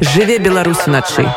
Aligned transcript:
Жыве 0.00 0.38
Беларусь 0.38 0.86
уначы. 0.86 1.28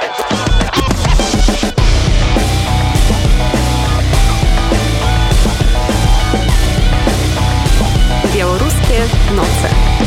Белорусские 8.34 9.04
ноцы 9.32 10.03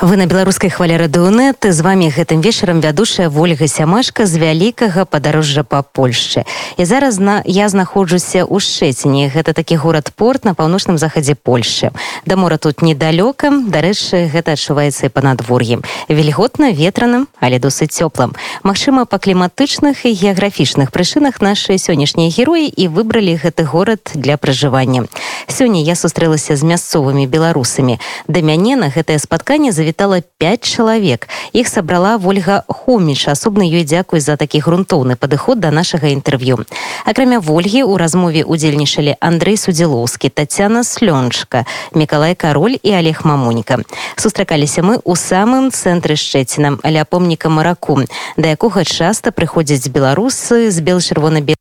вы 0.00 0.16
на 0.16 0.26
беларускай 0.26 0.70
хвале 0.70 0.96
радыонет 0.96 1.56
з 1.68 1.80
вами 1.82 2.06
гэтым 2.06 2.40
вечарам 2.40 2.78
вядушая 2.78 3.28
ольга 3.28 3.66
сямашка 3.66 4.26
з 4.26 4.38
вялікага 4.38 5.04
падарожжа 5.04 5.64
па 5.66 5.82
польшчы 5.82 6.46
і 6.78 6.84
зараз 6.86 7.18
на 7.18 7.42
я 7.44 7.68
знаходжуся 7.68 8.46
ў 8.46 8.62
шэціні 8.62 9.26
гэта 9.34 9.58
такі 9.58 9.74
горад 9.74 10.14
порт 10.14 10.46
на 10.46 10.54
паўночным 10.54 11.02
захадзе 11.02 11.34
польшчы 11.34 11.90
да 12.24 12.36
мора 12.38 12.62
тут 12.62 12.78
недалёка 12.80 13.50
дарэчы 13.50 14.30
гэта 14.30 14.54
адчуваецца 14.54 15.06
і 15.06 15.12
па 15.12 15.20
надвор'і 15.26 15.82
вільготна 16.06 16.70
ветраным 16.70 17.26
але 17.42 17.58
досыць 17.58 17.90
цёплым 17.90 18.38
Мачыма 18.62 19.02
па 19.02 19.18
кліматычных 19.18 20.06
і 20.06 20.14
геаграфічных 20.14 20.94
прычынах 20.94 21.42
нашыя 21.42 21.74
сённяшнія 21.74 22.30
героі 22.30 22.70
і 22.70 22.86
выбралі 22.86 23.34
гэты 23.34 23.66
горад 23.66 24.14
для 24.14 24.38
пражывання 24.38 25.10
сёння 25.50 25.82
я 25.82 25.98
сустрэлася 25.98 26.54
з 26.54 26.62
мясцовымі 26.62 27.26
беларусамі 27.26 27.98
да 28.30 28.46
мяне 28.46 28.78
на 28.78 28.94
гэтае 28.94 29.18
спатканне 29.18 29.74
завітала 29.74 29.88
завітала 29.92 30.22
5 30.38 30.64
чалавек 30.64 31.28
іх 31.52 31.68
сабрала 31.68 32.16
ольга 32.24 32.62
хоміч 32.68 33.28
асобна 33.28 33.64
ёй 33.64 33.84
дзякуй 33.84 34.20
за 34.20 34.36
такі 34.36 34.60
грунтоўны 34.60 35.16
падыход 35.16 35.60
да 35.60 35.70
нашага 35.70 36.08
інтэрв'ю 36.08 36.64
акрамя 37.04 37.38
ольгі 37.38 37.82
у 37.82 37.96
размове 37.96 38.44
удзельнічалі 38.44 39.16
Андрей 39.20 39.56
судзілоўскі 39.56 40.28
татяна 40.28 40.84
слёнчка 40.84 41.64
мікалай 41.94 42.34
кароль 42.34 42.76
і 42.82 42.90
олег 42.96 43.22
мамоніка 43.24 43.78
сустракаліся 44.16 44.82
мы 44.82 44.98
у 45.04 45.14
самым 45.14 45.70
цэнтры 45.70 46.16
шчэцінам 46.16 46.80
аля 46.82 47.04
помніка 47.04 47.48
мараку 47.48 48.00
да 48.36 48.48
якога 48.48 48.84
часта 48.84 49.30
прыходзяць 49.30 49.92
беларусы 49.92 50.70
з 50.70 50.80
бел-чырвона-бе 50.80 51.54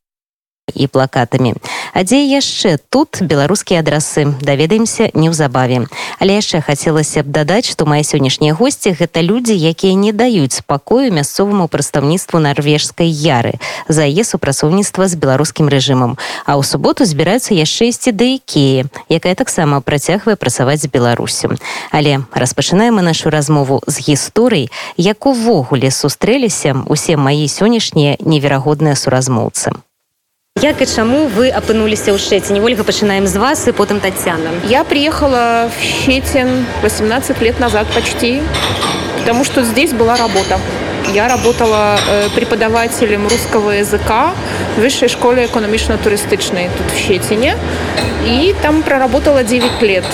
і 0.74 0.86
плакатамі. 0.86 1.54
А 1.92 2.02
дзе 2.04 2.24
яшчэ 2.24 2.78
тут 2.88 3.20
беларускія 3.20 3.80
адрасы 3.80 4.32
даведаемся 4.40 5.10
неўзабаве. 5.14 5.86
Але 6.18 6.38
яшчэ 6.40 6.62
хацелася 6.64 7.22
б 7.22 7.28
дадаць, 7.28 7.68
што 7.68 7.84
мае 7.84 8.00
сённяшнія 8.00 8.54
госці 8.56 8.96
гэта 8.96 9.20
людзі, 9.20 9.52
якія 9.52 9.94
не 9.94 10.12
даюць 10.12 10.64
спакою 10.64 11.12
мясцоваму 11.12 11.68
прадстаўніцтву 11.68 12.40
нарвежскай 12.40 13.08
яры 13.08 13.58
за 13.88 14.08
яе 14.08 14.24
супрацоўніцтва 14.24 15.08
з 15.08 15.14
беларускім 15.20 15.68
рэжымам. 15.68 16.16
А 16.46 16.56
ў 16.56 16.62
суботу 16.64 17.04
збіраюцца 17.04 17.52
яшчэ 17.52 17.92
ісці 17.92 18.12
да 18.12 18.24
ікеі, 18.24 18.88
якая 19.08 19.34
таксама 19.34 19.80
працягвае 19.80 20.36
працаваць 20.36 20.80
з 20.80 20.88
беларусю. 20.88 21.56
Але 21.92 22.24
распачынаем 22.32 22.92
мы 22.96 23.02
нашу 23.02 23.30
размову 23.30 23.82
з 23.86 24.00
гісторый, 24.00 24.70
як 24.96 25.26
увогуле 25.26 25.90
сустрэліся 25.90 26.76
усе 26.88 27.16
мае 27.16 27.48
сённяшнія 27.48 28.16
неверагодныя 28.20 28.96
суразмоўцы. 28.96 29.72
Як 30.61 30.81
і 30.81 30.85
чаму 30.89 31.29
вы 31.29 31.53
апынуліся 31.53 32.09
ў 32.09 32.17
шэціне 32.17 32.57
ольга 32.65 32.81
пачынаем 32.81 33.29
з 33.29 33.37
вас 33.37 33.67
і 33.69 33.77
потым 33.77 34.01
татьяна 34.01 34.49
я 34.65 34.81
приехала 34.83 35.69
в 35.69 35.77
щетин 35.85 36.65
18 36.81 37.41
лет 37.45 37.59
назад 37.59 37.85
почти 37.93 38.41
потому 39.19 39.45
что 39.45 39.61
здесь 39.61 39.93
была 39.93 40.17
работа 40.17 40.57
я 41.13 41.27
работала 41.27 41.99
э, 42.09 42.29
преподавателем 42.33 43.27
русского 43.27 43.69
языка 43.69 44.33
в 44.77 44.81
высшей 44.81 45.09
школе 45.09 45.45
экономично-туристичной 45.45 46.71
тут 46.75 46.89
в 46.89 46.97
щетине 46.97 47.55
и 48.25 48.55
там 48.63 48.81
проработала 48.81 49.43
9 49.43 49.81
лет 49.83 50.05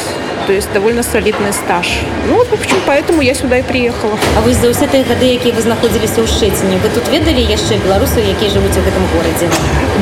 то 0.48 0.54
есть 0.54 0.72
довольно 0.72 1.02
солидный 1.02 1.52
стаж. 1.52 1.86
Ну, 2.26 2.36
вот, 2.36 2.48
в 2.48 2.54
общем, 2.54 2.76
поэтому 2.86 3.20
я 3.20 3.34
сюда 3.34 3.58
и 3.58 3.62
приехала. 3.62 4.18
А 4.34 4.40
вы 4.40 4.54
за 4.54 4.72
все 4.72 4.86
эти 4.86 5.06
годы, 5.06 5.36
какие 5.36 5.52
вы 5.52 5.62
находились 5.68 6.16
в 6.16 6.26
Шетине, 6.26 6.78
вы 6.82 6.88
тут 6.88 7.06
ведали 7.12 7.40
еще 7.40 7.76
белорусы, 7.84 8.14
которые 8.14 8.50
живут 8.50 8.70
в 8.70 8.88
этом 8.88 9.02
городе? 9.12 9.54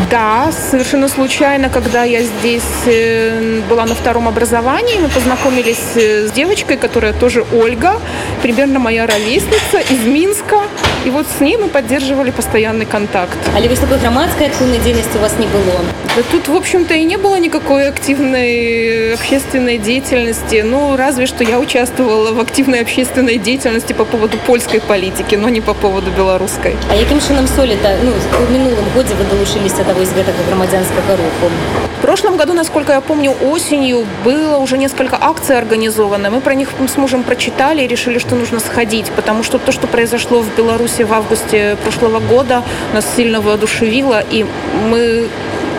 Да, 0.08 0.52
совершенно 0.70 1.08
случайно, 1.08 1.68
когда 1.68 2.04
я 2.04 2.22
здесь 2.22 2.62
э, 2.86 3.60
была 3.68 3.86
на 3.86 3.96
втором 3.96 4.28
образовании, 4.28 5.00
мы 5.00 5.08
познакомились 5.08 5.96
э, 5.96 6.28
с 6.28 6.30
девочкой, 6.30 6.76
которая 6.76 7.12
тоже 7.12 7.44
Ольга, 7.52 8.00
примерно 8.40 8.78
моя 8.78 9.04
ровесница 9.08 9.78
из 9.90 10.06
Минска. 10.06 10.62
И 11.04 11.10
вот 11.10 11.26
с 11.26 11.40
ней 11.40 11.56
мы 11.56 11.68
поддерживали 11.68 12.30
постоянный 12.30 12.86
контакт. 12.86 13.36
А 13.54 13.60
ли 13.60 13.68
вы 13.68 13.74
такой 13.74 13.98
громадской 13.98 14.46
активной 14.46 14.78
деятельности 14.78 15.16
у 15.16 15.20
вас 15.20 15.32
не 15.38 15.46
было? 15.46 15.80
Да 16.16 16.22
тут, 16.30 16.48
в 16.48 16.54
общем-то, 16.54 16.94
и 16.94 17.04
не 17.04 17.16
было 17.16 17.36
никакой 17.36 17.88
активной 17.88 19.12
общественной 19.14 19.78
деятельности 19.78 20.35
деятельности, 20.36 20.62
ну, 20.62 20.96
разве 20.96 21.26
что 21.26 21.44
я 21.44 21.58
участвовала 21.58 22.32
в 22.32 22.40
активной 22.40 22.80
общественной 22.80 23.38
деятельности 23.38 23.92
по 23.92 24.04
поводу 24.04 24.38
польской 24.38 24.80
политики, 24.80 25.36
но 25.36 25.48
не 25.48 25.60
по 25.60 25.74
поводу 25.74 26.10
белорусской. 26.10 26.76
А 26.90 26.94
яким 26.94 27.20
чином 27.20 27.46
солі-то, 27.46 27.96
ну, 28.02 28.12
в 28.12 28.50
минулом 28.50 28.84
году 28.94 29.14
вы 29.18 29.24
долучились 29.24 29.72
от 29.72 29.86
того 29.86 30.02
из 30.02 30.10
этого 30.10 30.42
громадянского 30.48 31.16
руху? 31.16 31.52
В 31.98 32.02
прошлом 32.02 32.36
году, 32.36 32.52
насколько 32.52 32.92
я 32.92 33.00
помню, 33.00 33.34
осенью 33.42 34.04
было 34.24 34.58
уже 34.58 34.78
несколько 34.78 35.16
акций 35.20 35.58
организовано. 35.58 36.30
Мы 36.30 36.40
про 36.40 36.54
них 36.54 36.68
с 36.88 36.96
мужем 36.96 37.22
прочитали 37.22 37.82
и 37.82 37.88
решили, 37.88 38.18
что 38.18 38.36
нужно 38.36 38.60
сходить, 38.60 39.10
потому 39.16 39.42
что 39.42 39.58
то, 39.58 39.72
что 39.72 39.86
произошло 39.86 40.40
в 40.40 40.56
Беларуси 40.56 41.02
в 41.02 41.12
августе 41.12 41.76
прошлого 41.82 42.20
года, 42.20 42.62
нас 42.94 43.06
сильно 43.16 43.40
воодушевило, 43.40 44.22
и 44.30 44.44
мы 44.90 45.28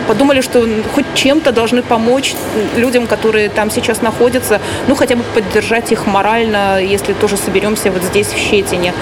подумали, 0.08 0.40
что 0.40 0.66
хоть 0.94 1.04
чем-то 1.14 1.52
должны 1.52 1.82
помочь 1.82 2.34
людям, 2.76 3.06
которые 3.06 3.50
там 3.50 3.70
сейчас 3.70 4.02
находятся, 4.02 4.60
ну 4.88 4.94
хотя 4.96 5.14
бы 5.14 5.22
поддержать 5.34 5.92
их 5.92 6.06
морально, 6.06 6.82
если 6.82 7.12
тоже 7.12 7.36
соберемся 7.36 7.90
вот 7.90 8.02
здесь, 8.02 8.28
в 8.28 8.36
Щетине. 8.36 8.94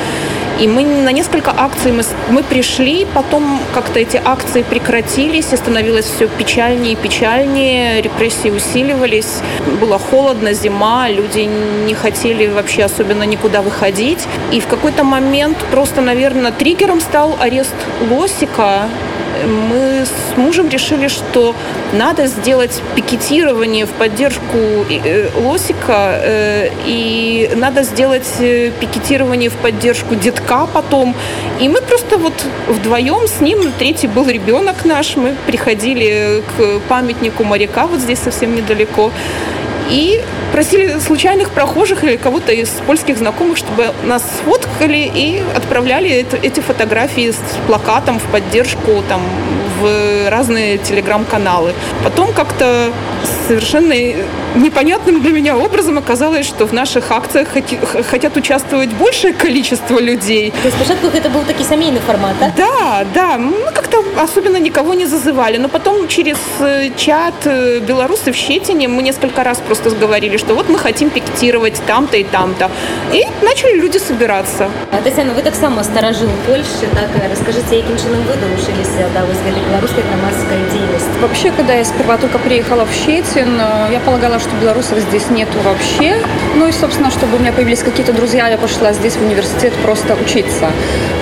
И 0.61 0.67
мы 0.67 0.84
на 0.84 1.12
несколько 1.12 1.50
акций 1.50 1.93
мы, 1.93 2.03
мы 2.31 2.43
пришли, 2.43 3.06
потом 3.15 3.61
как-то 3.75 4.00
эти 4.00 4.21
акции 4.25 4.62
прекратились, 4.62 5.53
и 5.53 5.56
становилось 5.56 6.06
все 6.06 6.28
печальнее 6.28 6.93
и 6.93 6.97
печальнее, 6.97 8.00
репрессии 8.00 8.50
усиливались, 8.50 9.41
было 9.81 9.99
холодно, 9.99 10.55
зима, 10.55 11.11
люди 11.11 11.41
не 11.41 11.94
хотели 11.94 12.47
вообще 12.47 12.84
особенно 12.84 13.25
никуда 13.25 13.61
выходить. 13.61 14.27
И 14.53 14.61
в 14.61 14.67
какой-то 14.67 15.05
момент 15.05 15.59
просто, 15.71 16.00
наверное, 16.00 16.53
триггером 16.53 17.00
стал 17.00 17.37
арест 17.38 17.75
Лосика, 18.11 18.88
мы 19.44 20.05
с 20.05 20.37
мужем 20.37 20.69
решили, 20.69 21.09
что 21.09 21.55
надо 21.93 22.27
сделать 22.27 22.83
пикетирование 22.94 23.87
в 23.87 23.91
поддержку 23.91 24.56
э, 24.88 25.28
Лосика, 25.37 26.21
э, 26.23 26.71
и 26.87 27.50
надо 27.56 27.83
сделать 27.83 28.28
э, 28.41 28.71
пикетирование 28.81 29.50
в 29.50 29.56
поддержку 29.56 30.15
детка 30.47 30.67
потом. 30.73 31.15
И 31.61 31.69
мы 31.69 31.81
просто 31.81 32.19
вот 32.19 32.34
вдвоем 32.69 33.27
с 33.27 33.41
ним, 33.41 33.73
третий 33.79 34.09
был 34.09 34.29
ребенок 34.29 34.84
наш, 34.84 35.17
мы 35.17 35.34
приходили 35.47 36.43
к 36.57 36.81
памятнику 36.89 37.45
моряка, 37.45 37.87
вот 37.87 38.01
здесь 38.01 38.19
совсем 38.19 38.55
недалеко, 38.55 39.11
и 39.91 40.23
просили 40.53 40.99
случайных 40.99 41.51
прохожих 41.51 42.05
или 42.05 42.17
кого-то 42.17 42.53
из 42.53 42.69
польских 42.87 43.19
знакомых, 43.19 43.56
чтобы 43.56 43.93
нас 44.05 44.23
сфоткали 44.23 45.11
и 45.15 45.43
отправляли 45.55 46.27
эти 46.43 46.61
фотографии 46.61 47.31
с 47.31 47.39
плакатом 47.67 48.19
в 48.19 48.25
поддержку 48.33 49.03
там 49.09 49.21
в 49.81 50.31
разные 50.31 50.78
телеграм-каналы. 50.78 51.75
Потом 52.04 52.32
как-то 52.32 52.91
совершенно 53.47 53.94
непонятным 54.56 55.22
для 55.22 55.32
меня 55.32 55.56
образом 55.56 55.98
оказалось, 55.98 56.47
что 56.47 56.66
в 56.66 56.72
наших 56.72 57.10
акциях 57.10 57.48
хотят 58.10 58.37
участвовать 58.37 58.91
большее 58.91 59.32
количество 59.34 59.98
людей. 59.98 60.50
То 60.50 60.69
есть 60.69 60.76
спочатку 60.76 61.06
это 61.06 61.31
был 61.31 61.42
такой 61.42 61.64
семейный 61.64 62.00
формат, 62.00 62.34
да? 62.41 62.53
Да, 62.56 63.06
да. 63.14 63.38
Мы 63.38 63.72
как-то 63.72 64.04
особенно 64.19 64.56
никого 64.56 64.94
не 64.94 65.06
зазывали. 65.06 65.59
Но 65.59 65.69
потом 65.69 66.08
через 66.08 66.38
э, 66.60 66.91
чат 66.97 67.34
э, 67.44 67.78
белорусы 67.81 68.32
в 68.32 68.37
Щетине 68.37 68.88
мы 68.88 69.03
несколько 69.03 69.44
раз 69.44 69.58
просто 69.58 69.91
говорили, 69.91 70.37
что 70.37 70.54
вот 70.54 70.69
мы 70.69 70.78
хотим 70.78 71.10
пикетировать 71.10 71.81
там-то 71.87 72.16
и 72.16 72.25
там-то. 72.25 72.70
И 73.12 73.25
начали 73.43 73.81
люди 73.81 73.98
собираться. 73.98 74.69
А, 74.93 75.02
Татьяна, 75.02 75.34
вы 75.34 75.43
так 75.43 75.55
само 75.55 75.82
старожил 75.82 76.31
Польши, 76.46 76.87
так 76.94 77.11
расскажите, 77.31 77.82
каким 77.82 77.96
чином 77.99 78.22
вы 78.22 78.34
долучились 78.34 78.87
да, 79.14 79.25
вы 79.25 79.34
с 79.34 79.38
белорусской 79.69 80.03
громадской 80.03 80.59
деятельности? 80.73 81.09
Вообще, 81.21 81.51
когда 81.51 81.75
я 81.75 81.85
сперва 81.85 82.17
только 82.17 82.39
приехала 82.39 82.85
в 82.85 82.93
Щетин, 82.93 83.61
э, 83.61 83.93
я 83.93 84.01
полагала, 84.01 84.39
что 84.39 84.51
белорусов 84.61 84.99
здесь 84.99 85.31
нету 85.31 85.59
вообще. 85.65 86.23
Ну 86.55 86.67
и, 86.67 86.73
собственно, 86.73 87.11
чтобы 87.11 87.37
у 87.37 87.41
меня 87.41 87.53
появились 87.53 87.83
какие-то 87.83 88.13
друзья, 88.13 88.49
я 88.49 88.59
пошла 88.59 88.93
здесь 88.93 89.15
в 89.15 89.23
университет 89.23 89.73
просто 89.85 90.15
учиться. 90.15 90.71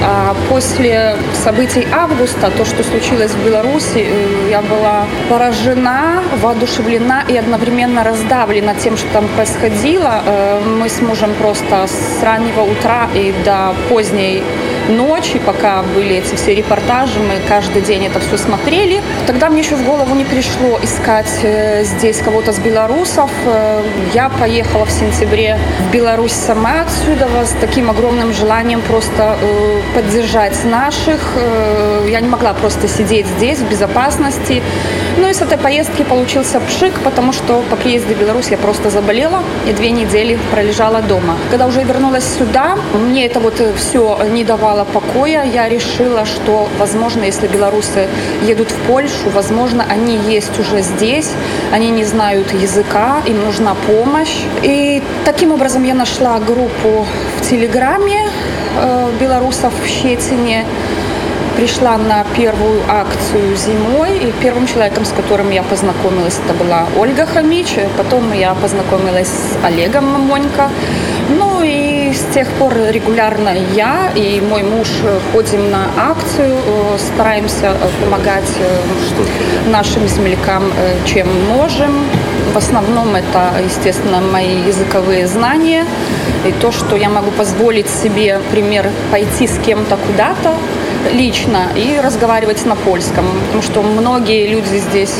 А 0.02 0.36
после 0.48 1.16
событий 1.42 1.86
августа, 1.92 2.50
то, 2.50 2.64
что 2.64 2.82
случилось 2.84 3.32
в 3.32 3.44
Беларуси, 3.44 4.06
э, 4.06 4.50
я 4.50 4.62
была 4.62 5.06
поражена, 5.28 6.22
воодушевлена 6.42 7.24
и 7.28 7.36
одновременно 7.36 8.04
раздавлена 8.04 8.74
тем, 8.74 8.96
что 8.96 9.08
там 9.12 9.28
происходило. 9.28 10.22
Э, 10.26 10.60
мы 10.64 10.88
с 10.88 11.00
мужем 11.00 11.34
просто 11.34 11.86
с 11.86 12.22
раннего 12.22 12.62
утра 12.62 13.08
и 13.14 13.34
до 13.44 13.74
поздней 13.88 14.42
ночь, 14.88 15.34
и 15.34 15.38
пока 15.38 15.82
были 15.82 16.16
эти 16.16 16.34
все 16.34 16.54
репортажи, 16.54 17.20
мы 17.20 17.40
каждый 17.48 17.82
день 17.82 18.06
это 18.06 18.20
все 18.20 18.36
смотрели. 18.36 19.02
Тогда 19.26 19.48
мне 19.48 19.60
еще 19.60 19.76
в 19.76 19.84
голову 19.84 20.14
не 20.14 20.24
пришло 20.24 20.78
искать 20.82 21.40
э, 21.42 21.84
здесь 21.84 22.18
кого-то 22.18 22.52
с 22.52 22.58
белорусов. 22.58 23.30
Э, 23.46 23.82
я 24.12 24.28
поехала 24.28 24.84
в 24.84 24.90
сентябре 24.90 25.58
в 25.88 25.92
Беларусь 25.92 26.32
сама 26.32 26.82
отсюда 26.82 27.28
с 27.44 27.54
таким 27.60 27.90
огромным 27.90 28.32
желанием 28.32 28.82
просто 28.82 29.36
э, 29.40 29.80
поддержать 29.94 30.64
наших. 30.64 31.20
Я 32.08 32.20
не 32.20 32.28
могла 32.28 32.52
просто 32.52 32.88
сидеть 32.88 33.26
здесь 33.26 33.58
в 33.58 33.68
безопасности. 33.68 34.62
Ну 35.16 35.28
и 35.28 35.32
с 35.32 35.40
этой 35.40 35.58
поездки 35.58 36.02
получился 36.02 36.60
пшик, 36.60 37.00
потому 37.00 37.32
что 37.32 37.62
по 37.70 37.76
приезде 37.76 38.14
в 38.14 38.20
Беларусь 38.20 38.48
я 38.48 38.58
просто 38.58 38.90
заболела 38.90 39.42
и 39.68 39.72
две 39.72 39.90
недели 39.90 40.38
пролежала 40.50 41.02
дома. 41.02 41.36
Когда 41.50 41.66
уже 41.66 41.82
вернулась 41.82 42.24
сюда, 42.24 42.76
мне 42.94 43.26
это 43.26 43.40
вот 43.40 43.60
все 43.76 44.18
не 44.32 44.44
давало 44.44 44.73
покоя. 44.82 45.44
Я 45.44 45.68
решила, 45.68 46.24
что, 46.26 46.68
возможно, 46.78 47.22
если 47.22 47.46
белорусы 47.46 48.08
едут 48.42 48.72
в 48.72 48.78
Польшу, 48.88 49.30
возможно, 49.32 49.84
они 49.88 50.16
есть 50.28 50.58
уже 50.58 50.82
здесь, 50.82 51.30
они 51.72 51.90
не 51.90 52.04
знают 52.04 52.52
языка, 52.52 53.22
им 53.26 53.44
нужна 53.44 53.76
помощь. 53.86 54.40
И 54.62 55.00
таким 55.24 55.52
образом 55.52 55.84
я 55.84 55.94
нашла 55.94 56.40
группу 56.40 57.06
в 57.38 57.48
Телеграме 57.48 58.26
э, 58.80 59.10
белорусов 59.20 59.72
в 59.84 59.86
Щетине 59.86 60.64
пришла 61.56 61.96
на 61.96 62.24
первую 62.36 62.80
акцию 62.88 63.56
зимой, 63.56 64.18
и 64.18 64.32
первым 64.42 64.66
человеком, 64.66 65.04
с 65.04 65.12
которым 65.12 65.50
я 65.50 65.62
познакомилась, 65.62 66.38
это 66.44 66.54
была 66.54 66.86
Ольга 66.98 67.26
Хамич, 67.26 67.76
потом 67.96 68.32
я 68.32 68.54
познакомилась 68.54 69.28
с 69.28 69.64
Олегом 69.64 70.06
Мамонько, 70.06 70.70
ну 71.28 71.53
тех 72.34 72.48
пор 72.58 72.74
регулярно 72.90 73.50
я 73.76 74.10
и 74.16 74.40
мой 74.40 74.64
муж 74.64 74.88
ходим 75.32 75.70
на 75.70 75.86
акцию, 75.96 76.56
э, 76.66 76.98
стараемся 76.98 77.66
э, 77.66 78.04
помогать 78.04 78.50
э, 78.58 79.70
нашим 79.70 80.08
землякам, 80.08 80.64
чем 81.06 81.28
можем. 81.46 82.04
В 82.52 82.56
основном 82.56 83.14
это, 83.14 83.52
естественно, 83.64 84.20
мои 84.20 84.56
языковые 84.66 85.28
знания 85.28 85.84
и 86.44 86.50
то, 86.52 86.72
что 86.72 86.96
я 86.96 87.08
могу 87.08 87.30
позволить 87.30 87.88
себе, 87.88 88.38
например, 88.38 88.90
пойти 89.12 89.46
с 89.46 89.56
кем-то 89.64 89.96
куда-то, 89.96 90.54
лично 91.12 91.68
и 91.76 92.00
разговаривать 92.02 92.64
на 92.66 92.76
польском, 92.76 93.24
потому 93.46 93.62
что 93.62 93.82
многие 93.82 94.46
люди 94.46 94.76
здесь 94.76 95.14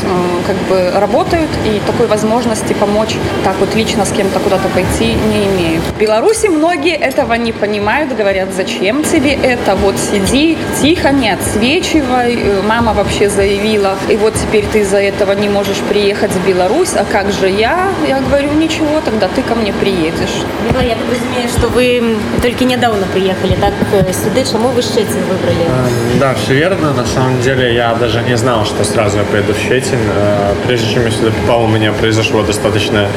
как 0.47 0.57
бы 0.69 0.91
работают 0.99 1.51
и 1.65 1.81
такой 1.87 2.07
возможности 2.07 2.73
помочь 2.73 3.17
так 3.45 3.57
вот 3.61 3.75
лично 3.75 4.05
с 4.05 4.11
кем-то 4.11 4.41
куда-то 4.41 4.69
пойти 4.69 5.15
не 5.15 5.47
имеют. 5.47 5.85
В 5.85 5.99
Беларуси 5.99 6.47
многие 6.49 6.95
этого 6.95 7.35
не 7.35 7.53
понимают, 7.53 8.17
говорят, 8.17 8.49
зачем 8.55 9.05
тебе 9.05 9.33
это, 9.33 9.75
вот 9.75 9.97
сиди 9.99 10.57
тихо, 10.81 11.11
не 11.11 11.31
отсвечивай, 11.31 12.37
э, 12.37 12.63
мама 12.63 12.93
вообще 12.93 13.29
заявила, 13.29 13.97
и 14.09 14.17
вот 14.17 14.35
теперь 14.35 14.65
ты 14.73 14.81
из-за 14.81 14.99
этого 14.99 15.33
не 15.33 15.49
можешь 15.49 15.79
приехать 15.89 16.33
в 16.33 16.47
Беларусь, 16.47 16.95
а 16.95 17.05
как 17.05 17.33
же 17.33 17.49
я? 17.49 17.89
Я 18.09 18.21
говорю, 18.21 18.53
ничего, 18.53 19.01
тогда 19.05 19.29
ты 19.29 19.43
ко 19.43 19.55
мне 19.55 19.73
приедешь. 19.73 20.45
Мила, 20.69 20.83
я 20.83 20.95
так 20.95 21.05
разумею, 21.11 21.49
что 21.49 21.69
вы 21.69 22.17
только 22.43 22.65
недавно 22.65 23.07
приехали, 23.07 23.55
так 23.61 23.73
э, 23.93 24.13
сюда, 24.13 24.45
чему 24.45 24.69
вы 24.69 24.83
Щецин 24.83 25.23
выбрали? 25.29 25.74
Эм, 25.75 26.19
да, 26.21 26.35
все 26.35 26.55
верно. 26.55 26.93
На 26.93 27.07
самом 27.07 27.41
деле 27.41 27.75
я 27.75 27.95
даже 27.95 28.23
не 28.23 28.37
знал, 28.37 28.65
что 28.65 28.85
сразу 28.85 29.19
я 29.19 29.25
поеду 29.25 29.55
в 29.55 29.59
Щетин. 29.59 29.99
Э, 30.15 30.55
прежде 30.67 30.93
чем 30.93 31.05
я 31.05 31.11
сюда 31.11 31.31
попал, 31.43 31.65
у 31.65 31.69
меня 31.69 31.93
произошло 31.93 32.43
достаточно 32.43 33.09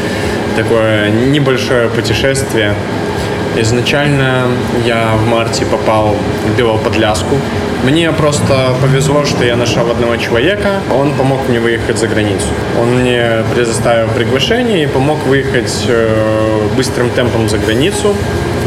такое 0.55 1.09
небольшое 1.09 1.89
путешествие. 1.89 2.73
Изначально 3.59 4.47
я 4.85 5.13
в 5.15 5.27
марте 5.27 5.65
попал 5.65 6.15
в 6.45 6.57
Белоподляску. 6.57 7.35
Мне 7.83 8.11
просто 8.11 8.75
повезло, 8.81 9.25
что 9.25 9.45
я 9.45 9.55
нашел 9.55 9.89
одного 9.89 10.17
человека. 10.17 10.79
Он 10.91 11.13
помог 11.13 11.47
мне 11.49 11.59
выехать 11.59 11.97
за 11.97 12.07
границу. 12.07 12.47
Он 12.79 13.01
мне 13.01 13.43
предоставил 13.53 14.09
приглашение 14.09 14.83
и 14.83 14.87
помог 14.87 15.17
выехать 15.25 15.85
э, 15.87 16.67
быстрым 16.75 17.09
темпом 17.11 17.49
за 17.49 17.57
границу. 17.57 18.15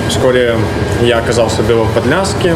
Вскоре 0.08 0.56
я 1.02 1.18
оказался 1.18 1.62
в 1.62 1.68
Белоподляске 1.68 2.54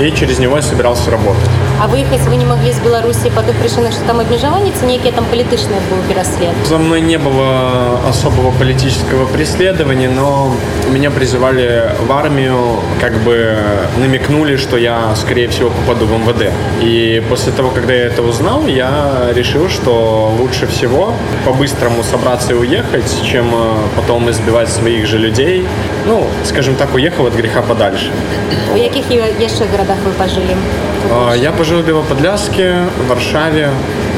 и 0.00 0.12
через 0.12 0.38
него 0.38 0.56
я 0.56 0.62
собирался 0.62 1.10
работать. 1.10 1.50
А 1.82 1.86
выехать 1.88 2.20
вы 2.28 2.36
не 2.36 2.44
могли 2.44 2.72
з 2.72 2.78
Беларусі 2.78 3.30
по 3.34 3.40
тых 3.40 3.54
прычынах 3.56 3.92
что 3.92 4.04
там 4.06 4.20
абмежаванні 4.20 4.72
ці 4.80 4.86
нейкія 4.86 5.12
там 5.12 5.24
палітычныя 5.24 5.80
быў 5.90 6.02
пераслед 6.08 6.54
за 6.68 6.78
мной 6.78 7.00
не 7.00 7.18
было 7.18 7.98
особого 8.08 8.50
политического 8.50 9.26
преследования 9.26 10.08
но 10.08 10.52
меня 10.92 11.10
призывали 11.10 11.90
в 12.06 12.12
армию 12.12 12.80
как 13.00 13.12
бы 13.24 13.56
намекнули 13.98 14.56
что 14.56 14.76
я 14.76 15.14
скорее 15.16 15.48
всего 15.48 15.70
попаду 15.70 16.06
в 16.06 16.12
МВД 16.12 16.52
и 16.82 17.22
после 17.28 17.52
того 17.52 17.70
когда 17.70 17.94
я 17.94 18.06
это 18.06 18.22
узнал 18.22 18.66
я 18.66 19.30
решил 19.34 19.68
что 19.68 20.34
лучше 20.38 20.66
всего 20.66 21.14
по-быстрому 21.44 22.02
собраться 22.02 22.52
и 22.52 22.56
уехать 22.56 23.10
чем 23.24 23.46
э, 23.54 23.74
потом 23.96 24.30
избивать 24.30 24.68
своих 24.68 25.06
же 25.06 25.18
людей 25.18 25.66
ну 26.05 26.27
скажем 26.43 26.75
так 26.75 26.93
уехал 26.95 27.25
от 27.27 27.33
греха 27.33 27.61
подальше 27.61 28.11
у 28.73 28.77
якіх 28.77 29.11
яшчэ 29.39 29.65
городах 29.71 29.97
вы 30.05 30.11
пожили 30.11 30.55
а, 31.11 31.33
я 31.33 31.51
пожил 31.51 31.81
в 31.81 31.85
Белоподляске, 31.85 32.87
в 32.97 33.07
Варшаве, 33.07 33.69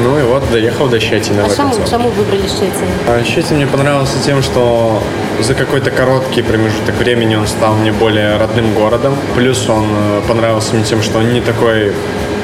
ну 0.02 0.18
и 0.18 0.24
вот 0.24 0.44
доехал 0.52 0.88
до 0.88 1.00
Щетина. 1.00 1.46
А 1.46 1.56
чему, 1.56 1.74
чему 1.90 2.10
выбрали 2.10 2.48
Щетин? 2.48 2.88
А, 3.08 3.24
Щетин 3.24 3.58
мне 3.58 3.68
понравился 3.68 4.18
тем, 4.26 4.42
что 4.42 5.02
за 5.40 5.54
какой-то 5.54 5.92
короткий 5.92 6.42
промежуток 6.42 6.96
времени 6.96 7.36
он 7.36 7.48
стал 7.48 7.74
мне 7.76 7.92
более 7.92 8.38
родным 8.38 8.74
городом. 8.74 9.16
Плюс 9.36 9.70
он 9.70 9.86
э, 9.86 10.22
понравился 10.28 10.76
мне 10.76 10.84
тем, 10.84 11.02
что 11.02 11.20
он 11.20 11.34
не 11.34 11.42
такой 11.42 11.94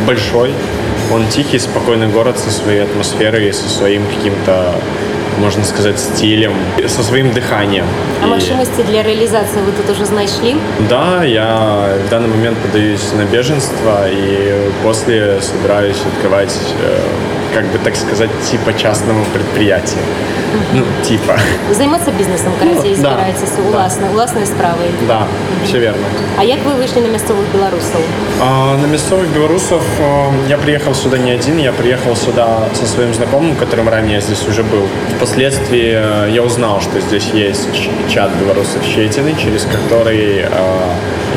большой. 0.06 0.54
Он 1.12 1.28
тихий, 1.28 1.60
спокойный 1.60 2.08
город 2.08 2.40
со 2.40 2.52
своей 2.52 2.84
атмосферой 2.84 3.50
и 3.50 3.52
со 3.52 3.70
своим 3.70 4.06
каким-то 4.08 4.76
можно 5.40 5.64
сказать, 5.64 6.00
стилем, 6.00 6.54
со 6.88 7.04
своим 7.04 7.34
дыханием. 7.34 7.86
А 8.22 8.28
машинности 8.28 8.82
для 8.82 9.04
реализации 9.04 9.60
вы 9.62 9.72
тут 9.72 9.90
уже 9.90 10.12
нашли? 10.12 10.56
Да, 10.90 11.24
я 11.24 11.98
в 12.06 12.10
данный 12.10 12.30
момент 12.30 12.58
подаюсь 12.60 13.12
на 13.14 13.26
беженство 13.26 14.08
и 14.10 14.70
после 14.84 15.42
собираюсь 15.42 15.98
открывать 16.14 16.56
э, 16.80 17.00
как 17.55 17.65
бы 17.67 17.79
так 17.79 17.97
сказать, 17.97 18.31
типа 18.51 18.73
частного 18.73 19.25
предприятия. 19.33 20.03
Ну, 20.73 20.83
типа. 21.03 21.37
Займаться 21.73 22.11
бизнесом, 22.11 22.53
короче, 22.59 22.89
ну, 22.89 22.95
збираєтеся 22.95 23.57
да, 23.57 23.69
уласне, 23.69 24.07
да. 24.07 24.15
уласною 24.15 24.47
справою. 24.47 24.91
Да, 25.07 25.19
угу. 25.19 25.27
все 25.65 25.79
верно. 25.79 26.07
А 26.39 26.45
як 26.45 26.59
ви 26.67 26.73
вийшли 26.73 27.03
на 27.03 27.09
місцевих 27.09 27.45
белорусов? 27.55 28.01
А, 28.41 28.77
на 28.83 28.89
місцевих 28.89 29.29
белорусов 29.35 29.83
я 30.49 30.57
приехал 30.57 30.95
сюда 30.95 31.19
не 31.19 31.33
один, 31.33 31.59
я 31.59 31.73
приехал 31.73 32.17
сюда 32.17 32.69
со 32.75 32.87
своим 32.87 33.15
знакомым, 33.15 33.57
которым 33.57 33.89
ранее 33.89 34.21
здесь 34.21 34.49
уже 34.49 34.63
был. 34.63 34.89
Впоследствии 35.17 35.93
э, 35.95 36.31
я 36.31 36.43
узнал, 36.43 36.81
что 36.81 37.01
здесь 37.01 37.31
есть 37.35 37.91
чат 38.09 38.31
белорусов 38.41 38.83
Щетины, 38.85 39.35
через 39.45 39.65
который 39.65 40.39
э, 40.39 40.49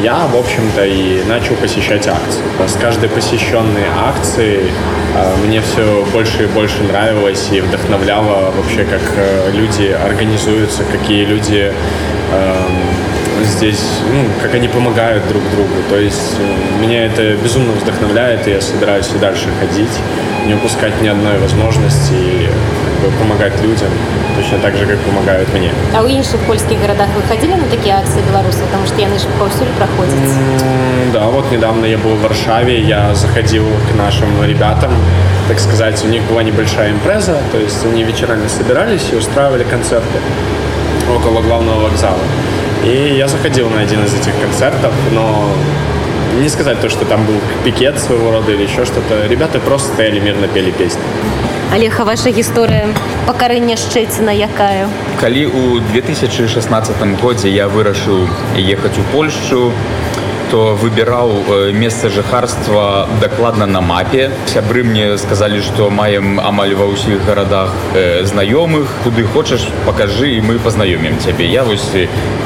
я, 0.02 0.26
в 0.26 0.37
общем-то, 0.37 0.84
и 0.84 1.23
начал 1.25 1.54
посещать 1.56 2.06
акции. 2.06 2.42
С 2.66 2.75
каждой 2.75 3.09
посещенной 3.09 3.87
акцией 3.94 4.70
э, 5.14 5.37
мне 5.47 5.61
все 5.61 6.06
больше 6.12 6.44
и 6.44 6.47
больше 6.47 6.82
нравилось 6.82 7.49
и 7.50 7.61
вдохновляло 7.61 8.52
вообще, 8.52 8.85
как 8.85 9.02
э, 9.16 9.50
люди 9.52 9.87
организуются, 9.87 10.85
какие 10.85 11.25
люди 11.25 11.73
э, 12.32 12.54
здесь, 13.44 13.85
ну, 14.12 14.25
как 14.42 14.54
они 14.54 14.68
помогают 14.68 15.26
друг 15.28 15.42
другу. 15.50 15.75
То 15.88 15.99
есть 15.99 16.37
э, 16.38 16.80
меня 16.80 17.06
это 17.06 17.35
безумно 17.35 17.73
вдохновляет, 17.73 18.47
и 18.49 18.50
я 18.50 18.61
собираюсь 18.61 19.09
и 19.14 19.18
дальше 19.18 19.49
ходить, 19.61 19.99
не 20.46 20.54
упускать 20.54 21.00
ни 21.02 21.08
одной 21.08 21.38
возможности 21.38 22.14
и 22.14 22.48
как 22.84 23.10
бы, 23.10 23.18
помогать 23.18 23.60
людям 23.62 23.90
точно 24.36 24.58
так 24.58 24.76
же, 24.76 24.86
как 24.86 24.98
помогают 24.98 25.52
мне. 25.52 25.72
А 25.94 26.02
у 26.02 26.06
інших 26.06 26.38
польских 26.46 26.80
городах 26.80 27.08
вы 27.16 27.22
ходили 27.22 27.54
на 27.54 27.64
такие 27.64 27.94
акции 27.94 28.20
белорусов? 28.28 28.62
Потому 28.66 28.86
что 28.86 29.00
яны 29.00 29.18
же 29.18 29.26
повсюду 29.38 29.70
проходят. 29.78 30.14
Mm, 30.14 31.12
да, 31.12 31.26
вот 31.26 31.50
недавно 31.50 31.86
я 31.86 31.98
был 31.98 32.14
в 32.14 32.22
Варшаве, 32.22 32.80
я 32.80 33.14
заходил 33.14 33.64
к 33.90 33.96
нашим 33.96 34.28
ребятам, 34.44 34.92
так 35.48 35.58
сказать, 35.58 36.04
у 36.04 36.08
них 36.08 36.22
была 36.24 36.42
небольшая 36.42 36.92
импреза, 36.92 37.38
то 37.52 37.58
есть 37.58 37.84
они 37.84 38.04
вечерами 38.04 38.46
собирались 38.48 39.08
и 39.12 39.16
устраивали 39.16 39.64
концерты 39.64 40.18
около 41.14 41.40
главного 41.40 41.84
вокзала. 41.84 42.18
И 42.84 43.14
я 43.16 43.26
заходил 43.26 43.68
на 43.70 43.80
один 43.80 44.04
из 44.04 44.14
этих 44.14 44.38
концертов, 44.40 44.92
но 45.12 45.48
не 46.41 46.50
сказать 46.50 46.79
то, 46.81 46.89
что 46.89 47.05
там 47.05 47.25
был 47.25 47.36
пикет 47.63 48.00
своего 48.00 48.31
рода 48.31 48.51
или 48.51 48.63
еще 48.63 48.86
что-то. 48.86 49.27
Ребята 49.27 49.60
просто 49.60 49.93
стояли 49.93 50.19
мирно 50.19 50.48
пели 50.48 50.71
песни. 50.71 51.01
Алеха, 51.71 52.03
ваша 52.03 52.31
гісторыя 52.36 52.91
пакарэння 53.27 53.77
шчэціна 53.79 54.36
якая? 54.36 54.91
Калі 55.24 55.48
ў 55.48 55.79
2016 55.95 57.00
годзе 57.24 57.48
я 57.48 57.71
вырашыў 57.71 58.27
ехаць 58.60 59.00
у 59.00 59.03
Польшчу, 59.15 59.71
то 60.51 60.75
выбіраў 60.75 61.31
э, 61.31 61.71
месца 61.71 62.10
жыхарства 62.10 63.07
дакладна 63.21 63.65
на 63.65 63.79
мапе. 63.79 64.31
Сябры 64.51 64.83
мне 64.83 65.17
сказалі, 65.17 65.62
што 65.63 65.88
маем 65.89 66.41
амаль 66.43 66.75
ва 66.75 66.91
ўсіх 66.91 67.24
гарадах 67.24 67.71
э, 67.95 68.27
знаёмых, 68.27 68.91
куды 69.07 69.24
хочаш, 69.24 69.63
пакажы 69.88 70.36
і 70.36 70.43
мы 70.43 70.60
пазнаёмім 70.60 71.24
цябе. 71.24 71.48
Я 71.48 71.63
вось 71.63 71.88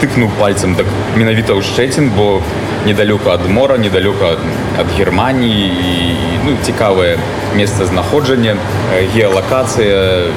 тыкнуў 0.05 0.29
пальцам 0.37 0.77
так 0.77 0.85
менавіта 1.17 1.57
ў 1.57 1.65
шчэцін, 1.65 2.13
бо 2.13 2.45
недалеко 2.85 3.31
ад 3.31 3.47
мора 3.49 3.77
недалёка 3.77 4.37
ад 4.79 4.87
германії 4.97 5.67
і 5.67 6.39
ну 6.45 6.57
цікавае 6.61 7.17
месца 7.55 7.85
знаходжання 7.85 8.55
геалакацыя 9.15 10.29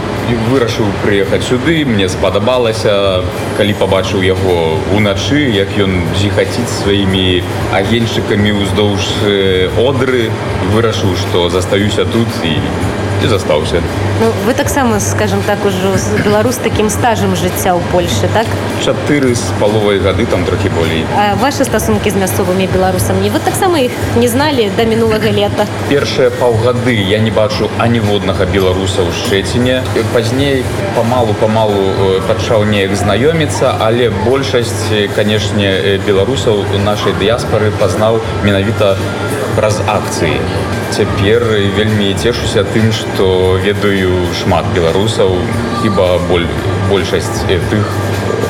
вырашыў 0.50 0.88
прыехаць 1.02 1.44
сюды 1.44 1.84
мне 1.84 2.08
спадабалася 2.08 3.22
калі 3.58 3.74
пабачыў 3.80 4.24
яго 4.24 4.78
уначы 4.96 5.40
як 5.52 5.68
ён 5.76 5.92
зіхаціць 6.20 6.72
сваімі 6.82 7.42
агеньчыкамі 7.72 8.52
ўздоўж 8.62 9.04
одры 9.84 10.30
вырашыў 10.72 11.16
што 11.16 11.48
застаюся 11.50 12.04
тут 12.04 12.28
і 12.44 12.56
і 13.24 13.28
застаўся 13.28 13.82
ну, 14.20 14.32
вы 14.46 14.54
таксама 14.54 15.00
скажем 15.00 15.42
так 15.46 15.58
ужо 15.66 15.98
з 15.98 16.22
беларус 16.24 16.56
такім 16.56 16.90
стажам 16.90 17.34
жыцця 17.36 17.74
ў 17.74 17.80
Польшы 17.92 18.28
так 18.32 18.46
чатыры 18.84 19.34
з 19.34 19.44
паловай 19.60 19.98
гады 19.98 20.26
там 20.26 20.44
трохі 20.44 20.68
болей 20.68 21.04
а 21.16 21.34
ваши 21.34 21.64
стасункі 21.64 22.10
з 22.10 22.16
мясцовымі 22.16 22.68
беларусамі 22.72 23.30
вы 23.30 23.40
таксама 23.44 23.80
іх 23.80 23.92
не 24.16 24.28
зналі 24.28 24.70
да 24.76 24.84
мінулага 24.84 25.30
лета 25.30 25.66
першыя 25.88 26.30
паўгады 26.30 26.94
я 26.94 27.18
не 27.18 27.30
бачу 27.30 27.70
аніводнага 27.78 28.46
беларуса 28.46 29.02
ў 29.02 29.10
шчэціне 29.12 29.82
пазней 30.14 30.64
памалу 30.94 31.34
памалу 31.40 32.18
пачаў 32.28 32.64
неяк 32.70 32.94
знаёміцца 32.94 33.74
але 33.80 34.10
большасць 34.24 35.10
канешне 35.16 35.98
беларусаў 36.06 36.64
нашай 36.84 37.12
дыяспары 37.18 37.70
пазнаў 37.82 38.22
менавіта 38.44 38.96
праз 39.56 39.80
акцыі 39.86 40.38
цяпер 40.96 41.44
вельмі 41.76 42.14
цешуся 42.14 42.64
тым 42.74 42.92
што 42.92 43.58
ведаю 43.64 44.14
шмат 44.40 44.68
беларусаў 44.74 45.36
хіба 45.82 46.16
боль 46.30 46.46
большасць 46.90 47.44
тых 47.48 47.84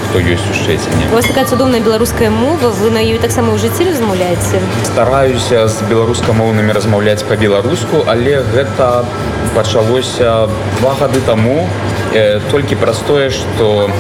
хто 0.09 0.21
ёсць 0.21 0.47
у 0.51 0.55
шчэціне 0.57 1.09
вас 1.13 1.27
такая 1.29 1.45
цудоўная 1.45 1.81
беларуская 1.85 2.31
мова 2.31 2.71
вы 2.81 2.91
на 2.95 3.03
ёй 3.05 3.19
таксама 3.21 3.53
ў 3.53 3.61
жыцці 3.61 3.89
размаўляеце 3.91 4.61
стараюся 4.89 5.67
з 5.69 5.89
беларускамоўнымі 5.91 6.73
размаўляць 6.73 7.21
па-беларуску 7.29 8.05
але 8.09 8.41
гэта 8.55 9.05
пачалося 9.55 10.49
два 10.81 10.95
гады 11.01 11.21
таму 11.29 11.57
толькі 11.61 12.02
праз 12.81 12.99
тое 13.07 13.31
што 13.31 13.91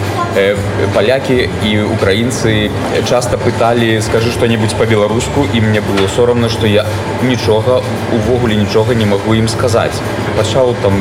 палякі 0.94 1.48
і 1.64 1.72
украінцы 1.92 2.70
часта 3.08 3.38
пыталі 3.38 4.00
скажы 4.02 4.30
што-небудзь 4.32 4.76
па-беларуску 4.78 5.46
і 5.54 5.60
мне 5.60 5.80
было 5.80 6.08
сорамна 6.16 6.48
што 6.48 6.66
я 6.66 6.84
нічога 7.22 7.82
увогуле 8.12 8.56
нічога 8.56 8.94
не 8.94 9.06
магу 9.06 9.34
ім 9.34 9.48
сказаць 9.48 9.96
пачаў 10.36 10.74
там 10.82 11.00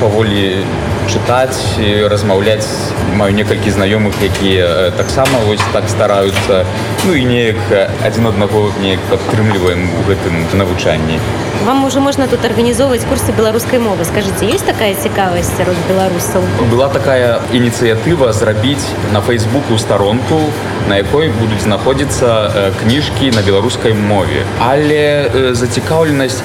паволі 0.00 0.64
чытаць 1.08 1.80
размаўляць 2.12 2.68
маю 3.16 3.34
некалькі 3.34 3.70
знаёмых 3.70 4.14
якія 4.22 4.90
таксама 4.96 5.40
вось 5.46 5.64
так 5.72 5.88
стараюцца 5.88 6.64
ну 7.06 7.14
і 7.14 7.24
неяк 7.24 7.56
адзін 8.04 8.26
аднаго 8.30 8.68
неяк 8.82 9.00
падтрымліваем 9.10 9.86
у 10.00 10.02
гэтым 10.08 10.34
навучанні 10.60 11.18
вам 11.66 11.84
уже 11.84 12.00
можна 12.00 12.26
тут 12.28 12.44
арганізоўваць 12.44 13.04
курсы 13.08 13.32
беларускай 13.32 13.78
мовы 13.78 14.04
скажитеце 14.04 14.46
есть 14.46 14.66
такая 14.66 14.94
цікавасць 14.94 15.50
сярод 15.56 15.76
беларусаў 15.88 16.42
была 16.70 16.88
такая 16.88 17.40
ініцыятыва 17.52 18.32
зрабіць 18.32 18.86
на 19.12 19.20
фейсбуку 19.20 19.78
старонку 19.78 20.40
на 20.88 20.98
якой 21.00 21.30
будуць 21.40 21.62
знаходзіцца 21.62 22.72
кніжкі 22.82 23.30
на 23.36 23.42
беларускай 23.42 23.94
мове 23.94 24.44
але 24.60 25.30
зацікаўленасць 25.54 26.42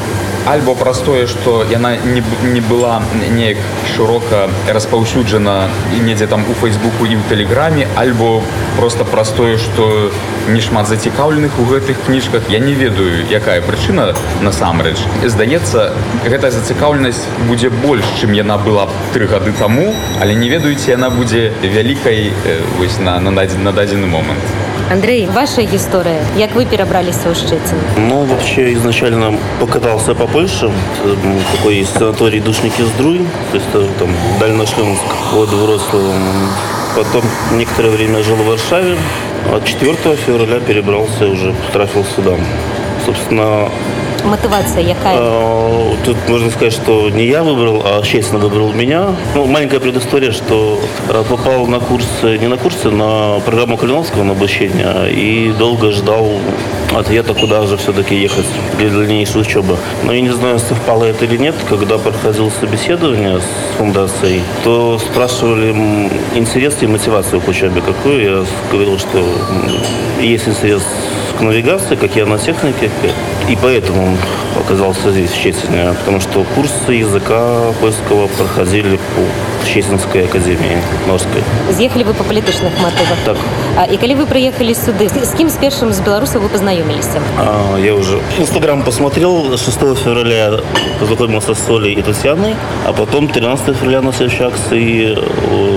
альбо 0.48 0.74
праз 0.74 1.00
тое 1.04 1.26
што 1.28 1.64
яна 1.68 1.96
не, 1.96 2.22
не 2.54 2.60
была 2.60 3.02
неяк 3.36 3.58
шырока 3.94 4.48
распаўсюджана 4.66 5.68
і 5.96 6.00
недзе 6.06 6.26
там 6.26 6.44
у 6.48 6.54
фейсбуку 6.56 7.04
і 7.04 7.20
ў 7.20 7.22
тэлеграме 7.28 7.84
альбо 8.00 8.40
просто 8.78 9.04
праз 9.04 9.32
тое 9.36 9.58
што 9.60 10.08
не 10.48 10.62
шмат 10.64 10.88
зацікаўленых 10.88 11.58
у 11.60 11.66
гэтых 11.68 12.00
кніжках 12.06 12.48
я 12.48 12.62
не 12.64 12.72
ведаю 12.72 13.28
якая 13.28 13.60
прычына 13.60 14.14
насамрэч 14.40 14.96
здаецца 15.36 15.92
гэтая 16.24 16.50
зацікаўленасць 16.56 17.28
будзе 17.50 17.68
больш 17.68 18.08
чым 18.20 18.32
яна 18.32 18.56
была 18.56 18.88
тры 19.12 19.28
гады 19.28 19.52
таму 19.52 19.92
але 20.20 20.32
не 20.32 20.48
ведаеце 20.48 20.96
яна 20.96 21.12
будзе 21.12 21.52
вялікай 21.60 22.32
вось 22.80 22.98
на 22.98 23.20
на 23.20 23.36
дадзены 23.36 24.06
на 24.08 24.12
момант 24.16 24.67
Андрей, 24.90 25.26
ваша 25.26 25.64
история. 25.64 26.20
Як 26.36 26.54
вы 26.54 26.64
перебрались 26.64 27.16
в 27.16 27.34
Щецин? 27.34 27.78
Ну, 27.96 28.24
вообще, 28.24 28.72
изначально 28.74 29.38
покатался 29.60 30.14
по 30.14 30.26
Польше. 30.26 30.70
Такой 31.56 31.84
санаторий 31.84 32.40
Душники 32.40 32.82
Здруй. 32.82 33.20
То 33.52 33.56
есть 33.56 33.98
там 33.98 34.08
Дальношлемск 34.40 35.04
от 35.34 35.48
Вроцлава. 35.50 36.14
Потом 36.96 37.22
некоторое 37.52 37.90
время 37.90 38.22
жил 38.22 38.36
в 38.36 38.46
Варшаве. 38.46 38.96
А 39.52 39.60
4 39.64 39.94
февраля 40.26 40.60
перебрался 40.60 41.26
уже, 41.26 41.54
трафил 41.72 42.04
сюда. 42.04 42.32
Собственно, 43.04 43.70
мотивация 44.24 44.82
якая? 44.82 45.18
Тут 46.04 46.16
можно 46.28 46.50
сказать, 46.50 46.72
что 46.72 47.10
не 47.10 47.26
я 47.26 47.42
выбрал, 47.42 47.82
а 47.84 48.02
Щецин 48.02 48.38
выбрал 48.38 48.72
меня. 48.72 49.14
Ну, 49.34 49.46
маленькая 49.46 49.80
предыстория, 49.80 50.32
что 50.32 50.80
попал 51.28 51.66
на 51.66 51.80
курсы, 51.80 52.38
не 52.38 52.46
на 52.46 52.56
курсы, 52.56 52.90
на 52.90 53.40
программу 53.40 53.76
Калиновского 53.76 54.24
на 54.24 54.32
обучение 54.32 55.12
и 55.12 55.52
долго 55.52 55.92
ждал 55.92 56.30
ответа, 56.94 57.34
куда 57.34 57.66
же 57.66 57.76
все-таки 57.76 58.14
ехать 58.14 58.46
для 58.78 58.90
дальнейшей 58.90 59.42
учебы. 59.42 59.76
Но 60.04 60.12
я 60.12 60.20
не 60.20 60.30
знаю, 60.30 60.58
совпало 60.58 61.04
это 61.04 61.24
или 61.24 61.36
нет. 61.36 61.54
Когда 61.68 61.98
проходил 61.98 62.50
собеседование 62.50 63.40
с 63.40 63.76
фундацией, 63.76 64.42
то 64.64 64.98
спрашивали 64.98 65.70
интерес 66.34 66.76
и 66.80 66.86
мотивацию 66.86 67.40
к 67.40 67.48
учебе 67.48 67.80
какую. 67.80 68.22
Я 68.22 68.44
говорил, 68.72 68.98
что 68.98 69.24
есть 70.20 70.48
интерес 70.48 70.82
к 71.38 71.40
навигации, 71.40 71.94
как 71.94 72.16
и 72.16 72.20
технике. 72.38 72.90
И 73.48 73.56
поэтому 73.60 74.16
оказался 74.58 75.12
здесь, 75.12 75.30
в 75.30 75.36
Щетине, 75.36 75.94
потому 76.00 76.20
что 76.20 76.44
курсы 76.54 76.92
языка 76.92 77.72
польского 77.80 78.26
проходили 78.26 78.96
по 78.96 79.57
Щетинской 79.66 80.24
академии 80.24 80.78
Морской. 81.06 81.42
Съехали 81.72 82.04
вы 82.04 82.14
по 82.14 82.24
политичных 82.24 82.72
мотивах? 82.82 83.18
Так. 83.24 83.36
А, 83.76 83.84
и 83.84 83.96
когда 83.96 84.14
вы 84.14 84.26
приехали 84.26 84.72
сюда, 84.72 85.04
с 85.08 85.34
кем 85.34 85.48
с 85.48 85.54
первым 85.54 85.92
с 85.92 86.00
белорусов 86.00 86.42
вы 86.42 86.48
познакомились? 86.48 87.08
А, 87.38 87.76
я 87.78 87.94
уже 87.94 88.20
Инстаграм 88.38 88.82
посмотрел, 88.82 89.56
6 89.56 89.78
февраля 90.02 90.60
познакомился 91.00 91.54
с 91.54 91.58
Солей 91.58 91.94
и 91.94 92.02
Татьяной, 92.02 92.54
а 92.86 92.92
потом 92.92 93.28
13 93.28 93.76
февраля 93.76 94.00
на 94.00 94.12
следующей 94.12 94.44
акции 94.44 95.18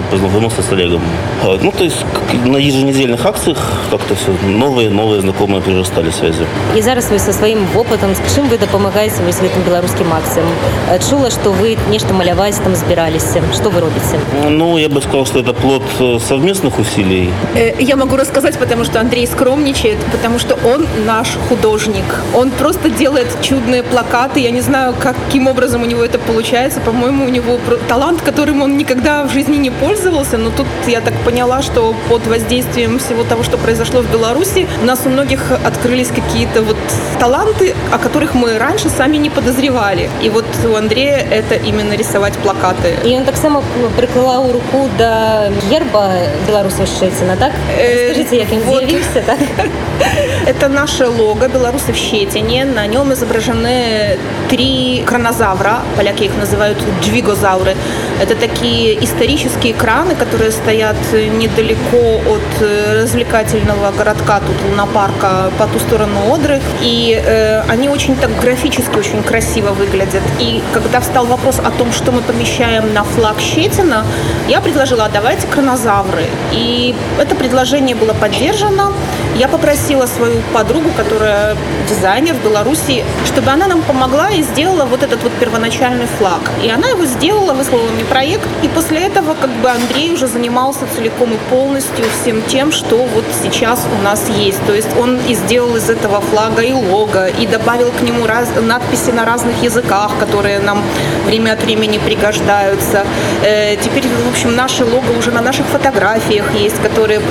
познакомился 0.10 0.62
с 0.62 0.72
Олегом. 0.72 1.02
Ну, 1.44 1.72
то 1.72 1.84
есть 1.84 2.06
на 2.46 2.58
еженедельных 2.58 3.26
акциях 3.26 3.58
как-то 3.90 4.16
все 4.16 4.32
новые-новые 4.48 5.22
знакомые 5.22 5.62
прирастали 5.62 6.12
связи. 6.12 6.46
И 6.76 6.82
зараз 6.82 7.10
вы 7.10 7.20
со 7.20 7.34
своим 7.34 7.66
опытом, 7.76 8.16
с 8.16 8.36
чем 8.36 8.48
вы 8.48 8.58
допомагаете 8.58 9.22
вы 9.24 9.30
этим 9.30 9.62
белорусским 9.66 10.12
акциям? 10.14 10.46
Чула, 11.10 11.30
что 11.32 11.52
вы 11.52 11.78
нечто 11.90 12.14
малявать 12.14 12.56
там 12.64 12.76
собирались. 12.76 13.26
Что 13.54 13.70
вы 13.72 13.82
робите? 13.82 14.20
Ну, 14.50 14.78
я 14.78 14.90
бы 14.90 15.02
сказал, 15.02 15.26
что 15.26 15.40
это 15.40 15.54
плод 15.54 15.84
совместных 16.22 16.80
усилий. 16.80 17.32
Я 17.80 17.96
могу 17.96 18.16
рассказать, 18.16 18.58
потому 18.58 18.86
что 18.86 19.00
Андрей 19.00 19.28
скромничает, 19.28 19.98
потому 20.12 20.40
что 20.40 20.56
он 20.56 20.88
наш 21.06 21.28
художник. 21.50 22.06
Он 22.36 22.52
просто 22.52 22.90
делает 22.90 23.28
чудные 23.42 23.84
плакаты. 23.84 24.40
Я 24.40 24.52
не 24.52 24.62
знаю, 24.62 24.94
каким 25.00 25.48
образом 25.48 25.84
у 25.84 25.86
него 25.86 26.04
это 26.04 26.20
получается. 26.20 26.80
По-моему, 26.82 27.26
у 27.26 27.30
него 27.30 27.60
талант, 27.88 28.22
которым 28.22 28.62
он 28.62 28.78
никогда 28.78 29.24
в 29.24 29.32
жизни 29.32 29.58
не 29.58 29.72
пользовался. 29.72 30.38
Но 30.38 30.50
тут 30.52 30.68
я 30.88 31.02
так 31.02 31.14
поняла, 31.26 31.62
что 31.62 31.96
под 32.10 32.28
воздействием 32.28 33.00
всего 33.00 33.24
того, 33.24 33.44
что 33.44 33.58
произошло 33.58 34.02
в 34.02 34.12
Беларуси, 34.12 34.68
у 34.82 34.86
нас 34.86 35.02
у 35.06 35.10
многих 35.10 35.52
открылись 35.52 36.10
какие-то 36.10 36.62
вот 36.62 36.78
таланты, 37.20 37.76
о 37.92 37.98
которых 37.98 38.34
мы 38.34 38.58
раньше 38.58 38.90
сами 38.90 39.18
не 39.18 39.30
подозревали. 39.30 40.10
И 40.22 40.30
вот 40.30 40.46
у 40.70 40.76
Андрея 40.76 41.26
это 41.32 41.56
именно 41.56 41.94
рисовать 41.94 42.34
плакаты. 42.34 42.96
И 43.06 43.16
он 43.16 43.26
так 43.26 43.36
само 43.36 43.61
приклал 43.98 44.52
руку 44.52 44.90
до 44.98 45.52
герба 45.70 46.12
белорусов 46.48 46.88
Щетина, 46.88 47.36
так? 47.36 47.52
Скажите, 48.06 48.38
як 48.38 48.52
он 48.52 48.60
вот. 48.60 48.84
з'явился, 48.84 49.22
так? 49.26 49.38
Это 50.46 50.68
наше 50.70 51.08
лого 51.08 51.48
«Белорусы 51.48 51.94
в 51.94 51.96
Щетине». 51.96 52.66
На 52.66 52.88
нем 52.88 53.14
изображены 53.14 54.18
три 54.50 55.04
кранозавра, 55.06 55.80
поляки 55.98 56.24
их 56.24 56.32
называют 56.38 56.78
джвигозавры. 57.02 57.76
Это 58.22 58.36
такие 58.36 59.04
исторические 59.04 59.74
краны, 59.74 60.16
которые 60.16 60.52
стоят 60.52 60.96
недалеко 61.14 62.22
от 62.28 62.62
развлекательного 63.02 63.92
городка, 63.92 64.40
тут 64.40 64.56
лунопарка, 64.70 65.52
по 65.58 65.68
ту 65.68 65.80
сторону 65.80 66.34
Одры. 66.34 66.60
И 66.82 67.22
э, 67.24 67.62
они 67.70 67.90
очень 67.90 68.16
так 68.16 68.32
графически, 68.42 68.98
очень 68.98 69.24
красиво 69.24 69.70
выглядят. 69.70 70.24
И 70.40 70.62
когда 70.74 71.00
встал 71.00 71.26
вопрос 71.26 71.60
о 71.60 71.72
том, 71.72 71.92
что 71.92 72.12
мы 72.12 72.22
помещаем 72.22 72.94
на 72.94 73.04
флаг 73.04 73.40
Щетина, 73.54 74.06
я 74.48 74.62
предложила, 74.62 75.10
давайте 75.14 75.46
кранозавры. 75.48 76.26
И 76.54 76.96
это 77.20 77.36
предложение 77.36 77.96
было 77.96 78.14
поддержано. 78.14 78.94
Я 79.38 79.48
попросила 79.48 80.06
свою 80.06 80.42
подругу, 80.54 80.90
которая 80.96 81.56
дизайнер 81.90 82.36
в 82.36 82.44
Беларуси, 82.44 83.04
чтобы 83.26 83.52
она 83.52 83.68
нам 83.68 83.82
помогла 83.82 84.30
и 84.30 84.42
сделала 84.44 84.86
вот 84.86 85.04
этот 85.04 85.24
вот 85.24 85.32
первоначальный 85.34 86.06
флаг. 86.18 86.42
И 86.64 86.70
она 86.70 86.90
его 86.90 87.06
сделала, 87.06 87.54
выслала 87.54 87.90
мне 87.90 88.06
проект. 88.06 88.48
И 88.64 88.68
после 88.68 89.00
этого 89.00 89.34
как 89.34 89.50
бы 89.50 89.70
Андрей 89.70 90.14
уже 90.14 90.28
занимался 90.28 90.82
целиком 90.96 91.34
и 91.34 91.38
полностью 91.50 92.06
всем 92.22 92.42
тем, 92.44 92.72
что 92.72 92.98
вот 92.98 93.26
сейчас 93.44 93.86
у 94.00 94.04
нас 94.04 94.30
есть. 94.30 94.64
То 94.66 94.74
есть 94.74 94.90
он 94.98 95.18
и 95.28 95.34
сделал 95.34 95.76
из 95.76 95.90
этого 95.90 96.22
флага 96.22 96.62
и 96.62 96.74
лого, 96.74 97.28
и 97.28 97.48
добавил 97.48 97.92
к 97.92 98.02
нему 98.02 98.28
раз, 98.28 98.50
надписи 98.62 99.12
на 99.12 99.26
разных 99.26 99.62
языках, 99.64 100.12
которые 100.20 100.60
нам 100.60 100.82
время 101.26 101.54
от 101.54 101.64
времени 101.64 101.98
пригождаются. 101.98 103.06
Э, 103.44 103.76
теперь, 103.76 104.04
в 104.08 104.30
общем, 104.30 104.56
наше 104.56 104.86
лого 104.86 105.18
уже 105.18 105.32
на 105.32 105.42
наших 105.42 105.66
фотографиях 105.66 106.46
есть, 106.54 106.82
которые 106.82 107.22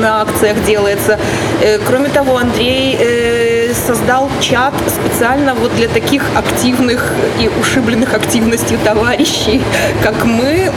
на 0.00 0.22
акциях 0.22 0.62
делается. 0.64 1.18
Э, 1.60 1.78
кроме 1.78 2.08
того, 2.08 2.36
Андрей 2.36 2.96
э, 2.98 3.61
создал 3.74 4.30
чат 4.40 4.74
специально 4.88 5.54
вот 5.54 5.74
для 5.74 5.88
таких 5.88 6.24
активных 6.34 7.12
и 7.40 7.50
ушибленных 7.60 8.14
активностью 8.14 8.78
товарищей, 8.84 9.62
как 10.02 10.24
мы. 10.24 10.70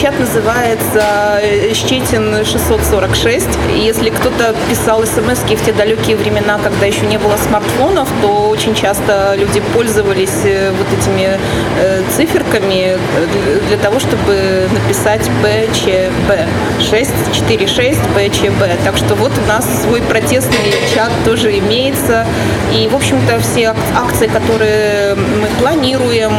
Чат 0.00 0.18
называется 0.18 1.40
Щетин 1.74 2.44
646. 2.44 3.46
Если 3.76 4.10
кто-то 4.10 4.54
писал 4.68 5.04
смс 5.04 5.38
в 5.38 5.64
те 5.64 5.72
далекие 5.72 6.16
времена, 6.16 6.58
когда 6.62 6.86
еще 6.86 7.06
не 7.06 7.18
было 7.18 7.36
смартфонов, 7.36 8.08
то 8.20 8.48
очень 8.48 8.74
часто 8.74 9.34
люди 9.36 9.60
пользовались 9.74 10.42
вот 10.42 10.86
этими 11.00 11.38
циферками 12.16 12.98
для 13.68 13.76
того, 13.78 13.98
чтобы 13.98 14.68
написать 14.72 15.22
БЧБ 15.42 16.48
646 16.80 17.98
БЧБ. 18.16 18.84
Так 18.84 18.96
что 18.96 19.14
вот 19.14 19.32
у 19.44 19.48
нас 19.48 19.66
свой 19.82 20.00
протестный 20.02 20.74
чат 20.94 21.10
тоже 21.24 21.58
имеется. 21.58 22.01
И, 22.72 22.88
в 22.88 22.96
общем-то, 22.96 23.38
все 23.40 23.74
акции, 23.96 24.26
которые 24.26 25.14
мы 25.14 25.46
планируем, 25.60 26.32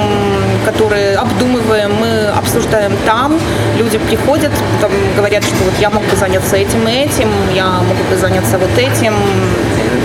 которые 0.65 1.15
обдумываем, 1.15 1.93
мы 1.93 2.27
обсуждаем 2.27 2.93
там. 3.05 3.39
Люди 3.77 3.97
приходят, 3.97 4.51
там 4.81 4.91
говорят, 5.15 5.43
что 5.43 5.55
вот 5.63 5.73
я 5.79 5.89
мог 5.89 6.03
бы 6.03 6.15
заняться 6.15 6.55
этим 6.55 6.87
и 6.87 6.91
этим, 6.91 7.29
я 7.53 7.65
могу 7.65 8.03
бы 8.09 8.17
заняться 8.17 8.57
вот 8.57 8.77
этим, 8.77 9.13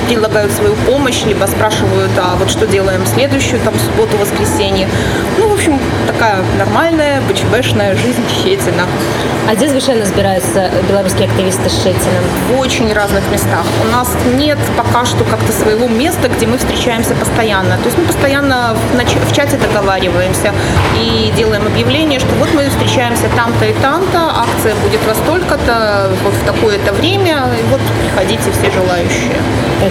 предлагают 0.06 0.52
свою 0.52 0.74
помощь, 0.86 1.22
либо 1.24 1.44
спрашивают, 1.46 2.10
а 2.18 2.36
вот 2.36 2.50
что 2.50 2.66
делаем 2.66 3.04
следующую, 3.06 3.60
там, 3.60 3.74
субботу, 3.78 4.16
воскресенье. 4.16 4.88
Ну, 5.38 5.48
в 5.48 5.54
общем, 5.54 5.78
такая 6.06 6.42
нормальная 6.58 7.20
БЧБшная 7.28 7.94
жизнь 7.94 8.24
Щетина. 8.42 8.86
А 9.48 9.54
где 9.54 9.68
совершенно 9.68 10.02
разбираются 10.02 10.70
белорусские 10.88 11.28
активисты 11.28 11.70
с 11.70 11.72
Щетином? 11.72 12.24
В 12.50 12.60
очень 12.60 12.92
разных 12.92 13.22
местах. 13.30 13.64
У 13.82 13.92
нас 13.92 14.08
нет 14.36 14.58
пока 14.76 15.06
что 15.06 15.24
как-то 15.48 15.52
своего 15.52 15.88
места, 15.88 16.28
где 16.28 16.46
мы 16.46 16.58
встречаемся 16.58 17.14
постоянно. 17.14 17.76
То 17.78 17.84
есть 17.84 17.98
мы 17.98 18.04
постоянно 18.04 18.74
в, 18.74 19.30
в 19.30 19.32
чате 19.34 19.56
договариваемся 19.56 20.52
и 21.00 21.32
делаем 21.36 21.66
объявление, 21.66 22.18
что 22.18 22.34
вот 22.38 22.48
мы 22.54 22.68
встречаемся 22.68 23.28
там-то 23.36 23.64
и 23.64 23.72
там-то, 23.74 24.18
акция 24.18 24.74
будет 24.76 25.00
во 25.06 25.14
столько-то, 25.14 26.10
вот 26.24 26.34
в 26.34 26.44
такое-то 26.44 26.92
время, 26.92 27.44
и 27.58 27.62
вот 27.70 27.80
приходите 28.00 28.50
все 28.50 28.70
желающие. 28.70 29.36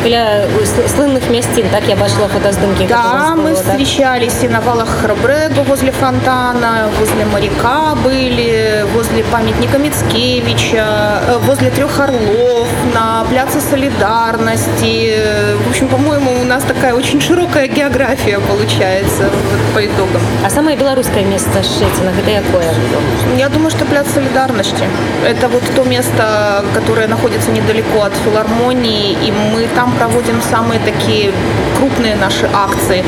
Каля 0.03 0.47
слынных 0.95 1.29
месцин, 1.29 1.69
так 1.69 1.87
я 1.87 1.95
бачила 1.95 2.27
фотоздымки. 2.27 2.87
Да, 2.87 3.35
мы 3.35 3.55
встречались 3.55 4.43
и 4.43 4.47
на 4.47 4.61
валах 4.61 4.89
Храбрегу 5.01 5.63
возле 5.63 5.91
фонтана, 5.91 6.89
возле 6.99 7.25
моряка 7.25 7.95
были, 8.03 8.85
возле 8.93 9.23
памятника 9.23 9.77
Мицкевича, 9.77 11.21
э, 11.27 11.37
возле 11.45 11.69
трех 11.71 11.99
орлов, 11.99 12.67
на 12.93 13.23
пляце 13.29 13.61
Солидарности. 13.61 15.15
В 15.56 15.70
общем, 15.70 15.88
по-моему, 15.88 16.42
у 16.42 16.44
нас 16.44 16.63
такая 16.63 16.94
очень 16.94 17.22
широкая 17.22 17.68
география 17.68 18.39
получается 18.39 19.30
вот, 19.30 19.74
по 19.74 19.86
итогам. 19.86 20.22
А 20.46 20.50
самое 20.50 20.75
белорусское 20.75 21.24
место 21.24 21.63
Шетина, 21.63 22.10
это 22.10 22.44
какое? 22.44 22.74
Я 23.38 23.50
думаю, 23.50 23.72
что 23.72 23.86
пляц 23.86 24.08
Солидарности. 24.13 24.84
Это 25.25 25.48
вот 25.48 25.63
то 25.75 25.84
место, 25.84 26.66
которое 26.74 27.08
находится 27.08 27.51
недалеко 27.51 28.04
от 28.04 28.13
филармонии, 28.25 29.12
и 29.12 29.32
мы 29.32 29.68
там 29.75 29.94
проводим 29.94 30.42
самые 30.42 30.80
такие 30.80 31.32
крупные 31.77 32.16
наши 32.16 32.50
акции. 32.54 33.04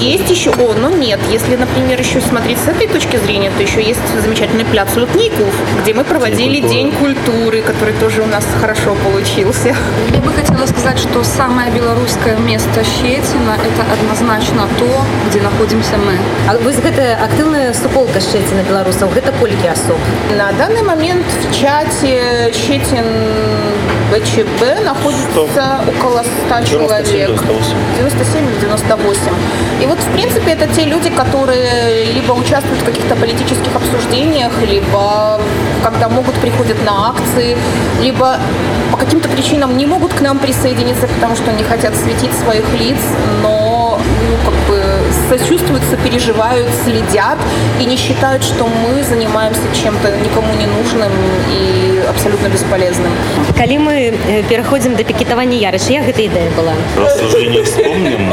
Есть 0.00 0.30
еще, 0.30 0.50
о, 0.50 0.74
ну 0.74 0.94
нет, 0.96 1.20
если, 1.30 1.56
например, 1.56 1.98
еще 1.98 2.20
смотреть 2.20 2.58
с 2.58 2.68
этой 2.68 2.86
точки 2.86 3.16
зрения, 3.16 3.50
то 3.56 3.62
еще 3.62 3.82
есть 3.82 4.00
замечательный 4.22 4.64
пляц 4.64 4.94
Лутников, 4.96 5.52
где 5.82 5.92
мы 5.92 6.04
проводили 6.04 6.60
День 6.60 6.92
культуры, 6.92 7.62
который 7.62 7.94
тоже 7.94 8.22
у 8.22 8.26
нас 8.26 8.44
хорошо 8.60 8.94
получился. 9.04 9.74
Я 10.14 10.20
бы 10.20 10.32
хотела 10.32 10.66
сказать, 10.66 10.98
что 10.98 11.24
самое 11.24 11.70
белорусское 11.82 12.36
место 12.36 12.84
Щетина– 12.84 13.56
это 13.68 13.82
однозначно 13.92 14.68
то, 14.78 15.02
где 15.28 15.40
находимся 15.40 15.96
мы. 15.96 16.16
А 16.48 16.56
вы 16.56 16.70
это 16.70 17.24
активная 17.24 17.74
суполка 17.74 18.20
Щетина 18.20 18.62
белорусов, 18.68 19.16
это 19.16 19.32
кольки 19.32 19.66
особ? 19.66 19.98
На 20.36 20.52
данный 20.52 20.82
момент 20.82 21.26
в 21.26 21.54
чате 21.54 22.52
Щетин 22.52 23.04
БЧБ 24.12 24.84
находится 24.84 25.80
около 25.88 26.22
100 26.46 26.64
человек. 26.66 27.30
97-98. 27.30 29.16
И 29.82 29.86
вот, 29.86 29.98
в 29.98 30.12
принципе, 30.12 30.52
это 30.52 30.66
те 30.68 30.84
люди, 30.84 31.08
которые 31.10 32.12
либо 32.12 32.32
участвуют 32.32 32.82
в 32.82 32.84
каких-то 32.84 33.16
политических 33.16 33.74
обсуждениях, 33.74 34.52
либо 34.68 35.40
когда 35.82 36.08
могут 36.08 36.34
приходят 36.34 36.76
на 36.84 37.08
акции, 37.08 37.56
либо 38.00 38.38
по 38.90 38.98
каким-то 38.98 39.28
причинам 39.28 39.76
не 39.78 39.86
могут 39.86 40.12
к 40.12 40.20
нам 40.20 40.38
присоединиться, 40.38 41.06
потому 41.08 41.34
что 41.34 41.50
не 41.52 41.64
хотят 41.72 41.96
светить 41.96 42.34
своих 42.34 42.70
лиц, 42.78 42.98
но 43.40 43.71
сочувствуют, 45.38 45.82
сопереживают, 45.90 46.68
следят 46.84 47.38
и 47.80 47.84
не 47.84 47.96
считают, 47.96 48.42
что 48.42 48.64
мы 48.64 49.02
занимаемся 49.02 49.62
чем-то 49.82 50.16
никому 50.18 50.54
не 50.54 50.66
нужным 50.66 51.10
и 51.50 52.02
абсолютно 52.08 52.48
бесполезным. 52.48 53.12
Коли 53.56 53.78
мы 53.78 54.14
переходим 54.48 54.94
до 54.96 55.04
пикетования 55.04 55.58
ярыша, 55.58 55.92
як 55.92 56.08
эта 56.08 56.26
идея 56.26 56.50
была? 56.50 56.72
Просто 56.96 57.26
уже 57.26 57.46
не 57.46 57.62
вспомним. 57.62 58.32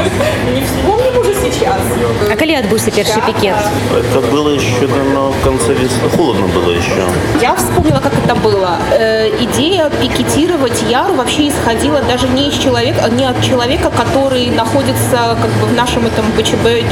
Не 0.54 0.62
вспомним 0.64 1.20
уже 1.20 1.34
сейчас. 1.34 1.80
А 2.30 2.36
коли 2.36 2.54
отбылся 2.54 2.90
первый 2.90 3.22
пикет? 3.26 3.54
Это 3.96 4.20
было 4.32 4.50
еще, 4.50 4.86
наверное, 4.86 5.30
в 5.30 5.44
конце 5.44 5.72
весны. 5.74 6.08
Холодно 6.16 6.46
было 6.48 6.72
еще. 6.72 7.04
Я 7.40 7.54
вспомнила, 7.54 8.00
как 8.00 8.12
это 8.24 8.34
было. 8.34 8.78
Э, 8.92 9.28
идея 9.40 9.90
пикетировать 9.90 10.82
Яру 10.88 11.14
вообще 11.14 11.48
исходила 11.48 12.02
даже 12.02 12.28
не 12.28 12.48
из 12.48 12.54
человека, 12.58 13.08
не 13.10 13.24
от 13.24 13.42
человека, 13.42 13.90
который 13.90 14.50
находится 14.50 15.36
как 15.40 15.50
бы 15.60 15.66
в 15.66 15.74
нашем 15.74 16.06
этом 16.06 16.24
БЧБ-чате, 16.36 16.89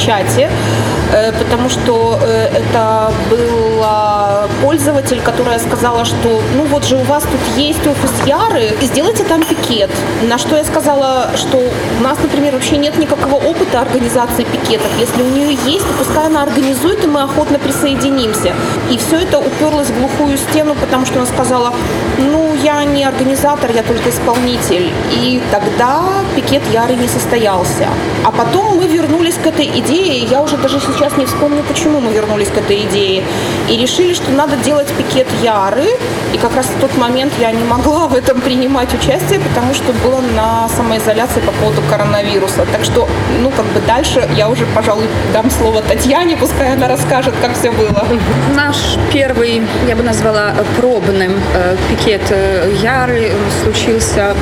э, 1.12 1.32
потому 1.32 1.68
что 1.68 2.18
э, 2.22 2.48
это 2.58 3.12
была 3.30 4.46
пользователь, 4.62 5.20
которая 5.20 5.58
сказала, 5.58 6.04
что 6.04 6.42
ну 6.56 6.64
вот 6.64 6.84
же 6.84 6.96
у 6.96 7.02
вас 7.04 7.22
тут 7.22 7.40
есть 7.56 7.87
офис 7.87 8.12
Яры, 8.26 8.76
сделайте 8.82 9.24
там 9.24 9.42
пикет. 9.42 9.90
На 10.28 10.38
что 10.38 10.56
я 10.56 10.64
сказала, 10.64 11.30
что 11.37 11.58
у 11.58 12.02
нас, 12.02 12.18
например, 12.22 12.54
вообще 12.54 12.76
нет 12.76 12.98
никакого 12.98 13.37
опыта 13.37 13.80
организации 13.80 14.44
пикетов. 14.44 14.90
Если 14.98 15.22
у 15.22 15.28
нее 15.28 15.58
есть, 15.66 15.87
то 15.87 15.94
пускай 15.98 16.26
она 16.26 16.42
организует, 16.42 17.04
и 17.04 17.06
мы 17.06 17.22
охотно 17.22 17.58
присоединимся. 17.58 18.52
И 18.90 18.98
все 18.98 19.16
это 19.20 19.38
уперлось 19.38 19.88
в 19.88 19.98
глухую 19.98 20.37
стену, 20.37 20.74
потому 20.74 21.06
что 21.06 21.16
она 21.18 21.26
сказала, 21.26 21.72
ну, 22.18 22.54
я 22.62 22.84
не 22.84 23.04
организатор, 23.04 23.70
я 23.70 23.82
только 23.82 24.11
исполнитель. 24.11 24.90
И 25.12 25.40
тогда 25.50 26.02
пикет 26.37 26.62
Яры 26.72 26.94
не 26.94 27.08
состоялся. 27.08 27.88
А 28.24 28.30
потом 28.30 28.76
мы 28.76 28.87
вернулись 28.87 29.34
к 29.34 29.46
этой 29.46 29.66
идее, 29.66 29.88
я 29.94 30.42
уже 30.42 30.57
даже 30.57 30.81
сейчас 30.81 31.16
не 31.16 31.24
вспомню, 31.27 31.62
почему 31.62 32.01
мы 32.01 32.12
вернулись 32.12 32.48
к 32.48 32.57
этой 32.57 32.83
идее. 32.83 33.24
И 33.68 33.77
решили, 33.77 34.14
что 34.14 34.31
надо 34.31 34.57
делать 34.57 34.88
пикет 34.88 35.27
Яры. 35.42 35.87
И 36.33 36.38
как 36.38 36.55
раз 36.55 36.66
в 36.66 36.81
тот 36.81 36.96
момент 36.96 37.33
я 37.40 37.51
не 37.51 37.64
могла 37.64 38.07
в 38.07 38.14
этом 38.14 38.40
принимать 38.40 38.92
участие, 38.92 39.40
потому 39.40 39.74
что 39.74 39.92
была 40.05 40.20
на 40.20 40.68
самоизоляции 40.68 41.40
по 41.40 41.53
поводу 41.53 41.83
коронавируса. 41.90 42.66
Так 42.72 42.85
что, 42.85 43.09
ну, 43.40 43.51
как 43.51 43.66
бы 43.66 43.81
дальше 43.87 44.29
я 44.37 44.48
уже, 44.48 44.66
пожалуй, 44.74 45.07
дам 45.33 45.51
слово 45.51 45.83
Татьяне, 45.83 46.37
пускай 46.37 46.74
она 46.74 46.88
расскажет, 46.88 47.35
как 47.40 47.55
все 47.55 47.70
было. 47.70 48.07
Наш 48.55 48.77
первый, 49.12 49.62
я 49.87 49.96
бы 49.96 50.03
назвала, 50.03 50.55
пробным 50.77 51.33
э, 51.55 51.77
пикет 51.88 52.22
э, 52.31 52.74
Яры 52.83 53.33
случился 53.62 54.35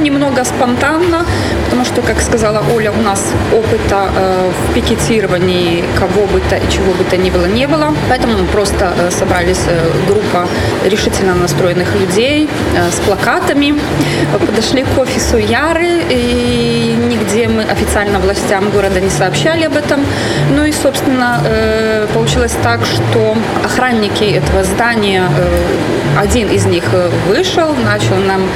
немного 0.00 0.44
спонтанно, 0.44 1.24
потому 1.70 1.84
что, 1.84 2.02
как 2.02 2.20
сказала 2.20 2.64
Оля, 2.74 2.90
у 2.90 3.02
нас 3.02 3.32
опыта 3.52 4.10
э, 4.16 4.50
в 4.50 4.74
пикетировании 4.74 5.84
кого 5.96 6.26
бы 6.26 6.40
то 6.50 6.56
и 6.56 6.68
чего 6.68 6.92
бы 6.94 7.04
то 7.04 7.16
ни 7.16 7.30
было 7.30 7.46
не 7.46 7.68
было. 7.68 7.94
Поэтому 8.08 8.38
мы 8.38 8.44
просто 8.46 8.92
э, 8.98 9.10
собрались 9.10 9.62
э, 9.68 9.90
группа 10.08 10.48
решительно 10.84 11.34
настроенных 11.34 11.94
людей 11.94 12.48
э, 12.76 12.90
с 12.90 12.98
плакатами, 13.06 13.74
подошли 14.46 14.82
к 14.82 14.98
офису 14.98 15.36
Яры, 15.36 16.02
и 16.10 16.96
нигде 17.08 17.48
мы 17.48 17.62
официально 17.62 18.18
властям 18.18 18.70
города 18.70 19.00
не 19.00 19.10
сообщали 19.10 19.64
об 19.64 19.76
этом. 19.76 20.04
Ну 20.50 20.64
и, 20.64 20.72
собственно, 20.72 21.40
э, 21.44 22.06
получилось 22.14 22.54
так, 22.62 22.80
что 22.84 23.36
охранники 23.64 24.24
этого 24.24 24.64
здания, 24.64 25.24
э, 25.38 26.20
один 26.20 26.48
из 26.48 26.66
них 26.66 26.84
вышел, 27.28 27.74
начал 27.74 28.16
нам 28.16 28.48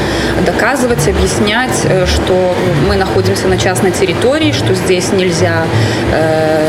доказывать, 0.44 1.06
объяснять, 1.06 1.86
что 2.06 2.54
мы 2.88 2.96
находимся 2.96 3.46
на 3.46 3.56
частной 3.56 3.92
территории, 3.92 4.50
что 4.52 4.74
здесь 4.74 5.12
нельзя 5.12 5.64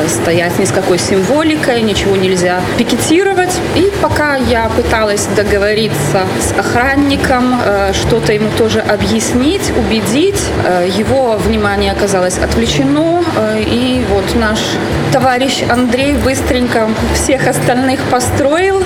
стоять 0.08 0.60
ни 0.60 0.66
с 0.66 0.72
какой 0.72 1.00
символикой, 1.00 1.82
ничего 1.82 2.16
нельзя 2.16 2.62
пикетировать. 2.78 3.60
И 3.76 3.92
пока 4.00 4.36
я 4.36 4.70
пыталась 4.70 5.26
договориться 5.36 6.28
с 6.40 6.58
охранником, 6.58 7.60
что-то 7.94 8.32
ему 8.34 8.50
тоже 8.56 8.80
объяснить, 8.80 9.72
убедить, 9.76 10.42
его 10.96 11.36
внимание 11.38 11.65
оказалось 11.66 12.38
отвлечено, 12.38 13.24
э, 13.38 13.64
и 13.66 14.06
вот 14.10 14.36
наш 14.36 14.60
товарищ 15.12 15.64
Андрей 15.68 16.14
быстренько 16.14 16.88
всех 17.16 17.48
остальных 17.48 18.00
построил, 18.12 18.84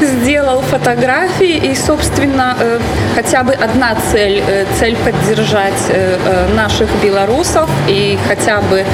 сделал 0.00 0.62
фотографии, 0.62 1.56
и, 1.56 1.74
собственно, 1.74 2.56
э, 2.58 2.80
хотя 3.14 3.42
бы 3.42 3.52
одна 3.52 3.96
цель, 4.10 4.42
э, 4.46 4.64
цель 4.78 4.96
поддержать 4.96 5.92
наших 6.54 6.88
белорусов, 7.02 7.68
и 7.88 8.18
хотя 8.28 8.60
бы 8.60 8.84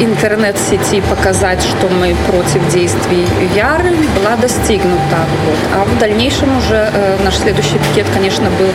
интернет-сети 0.00 1.02
показать, 1.10 1.62
что 1.62 1.88
мы 1.88 2.14
против 2.28 2.72
действий 2.72 3.26
Яры, 3.54 3.90
была 4.16 4.36
достигнута. 4.36 5.18
Вот. 5.46 5.58
А 5.74 5.84
в 5.84 5.98
дальнейшем 5.98 6.58
уже 6.58 6.90
наш 7.24 7.36
следующий 7.36 7.78
пикет, 7.78 8.06
конечно, 8.14 8.44
был 8.58 8.68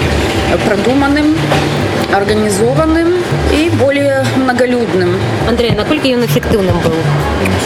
продуманным, 0.67 1.35
организованным 2.13 3.13
и. 3.53 3.69
Андрей, 5.49 5.71
насколько 5.71 6.05
он 6.09 6.23
эффективным 6.23 6.79
был? 6.81 6.93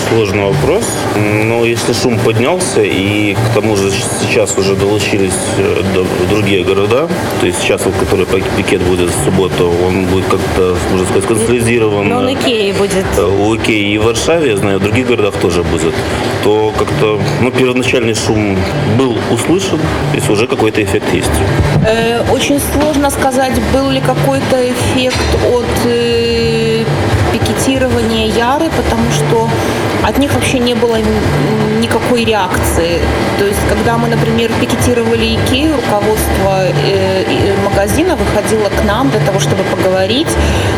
Сложный 0.07 0.45
вопрос. 0.45 0.85
Но 1.17 1.65
если 1.65 1.91
шум 1.91 2.17
поднялся, 2.17 2.81
и 2.81 3.33
к 3.33 3.53
тому 3.53 3.75
же 3.75 3.91
сейчас 4.21 4.57
уже 4.57 4.75
долучились 4.75 5.33
э, 5.57 5.81
другие 6.29 6.63
города, 6.63 7.09
то 7.41 7.45
есть 7.45 7.59
сейчас, 7.59 7.85
вот, 7.85 7.93
который 7.95 8.25
пикет 8.55 8.81
будет 8.83 9.09
в 9.09 9.25
субботу, 9.25 9.69
он 9.85 10.05
будет 10.05 10.25
как-то, 10.27 10.77
можно 10.91 11.07
сказать, 11.07 11.25
консолидирован. 11.25 12.07
Но 12.07 12.19
он 12.19 12.33
Икеи 12.33 12.71
будет. 12.71 13.05
Э, 13.17 13.25
у 13.25 13.53
Икеи 13.57 13.95
и 13.95 13.97
в 13.97 14.05
Варшаве, 14.05 14.51
я 14.51 14.55
знаю, 14.55 14.79
в 14.79 14.83
других 14.83 15.07
городах 15.07 15.35
тоже 15.41 15.61
будет. 15.63 15.93
То 16.45 16.71
как-то, 16.79 17.19
ну, 17.41 17.51
первоначальный 17.51 18.15
шум 18.15 18.57
был 18.97 19.17
услышан, 19.29 19.79
то 20.11 20.15
есть 20.15 20.29
уже 20.29 20.47
какой-то 20.47 20.81
эффект 20.81 21.13
есть. 21.13 21.31
Э, 21.85 22.23
очень 22.31 22.61
сложно 22.61 23.09
сказать, 23.09 23.59
был 23.73 23.89
ли 23.89 23.99
какой-то 23.99 24.71
эффект 24.71 25.17
от 25.51 25.65
э, 25.85 26.85
пикетирования 27.53 28.27
Яры, 28.27 28.69
потому 28.69 29.09
что 29.11 29.49
от 30.03 30.17
них 30.17 30.33
вообще 30.33 30.59
не 30.59 30.75
было 30.75 30.97
никакой 31.79 32.25
реакции. 32.25 32.99
То 33.39 33.45
есть, 33.45 33.59
когда 33.69 33.97
мы, 33.97 34.07
например, 34.07 34.51
пикетировали 34.59 35.35
Икею, 35.35 35.75
руководство 35.75 36.67
э, 36.85 37.55
магазина 37.63 38.15
выходило 38.15 38.69
к 38.69 38.83
нам 38.85 39.09
для 39.09 39.19
того, 39.21 39.39
чтобы 39.39 39.63
поговорить, 39.63 40.27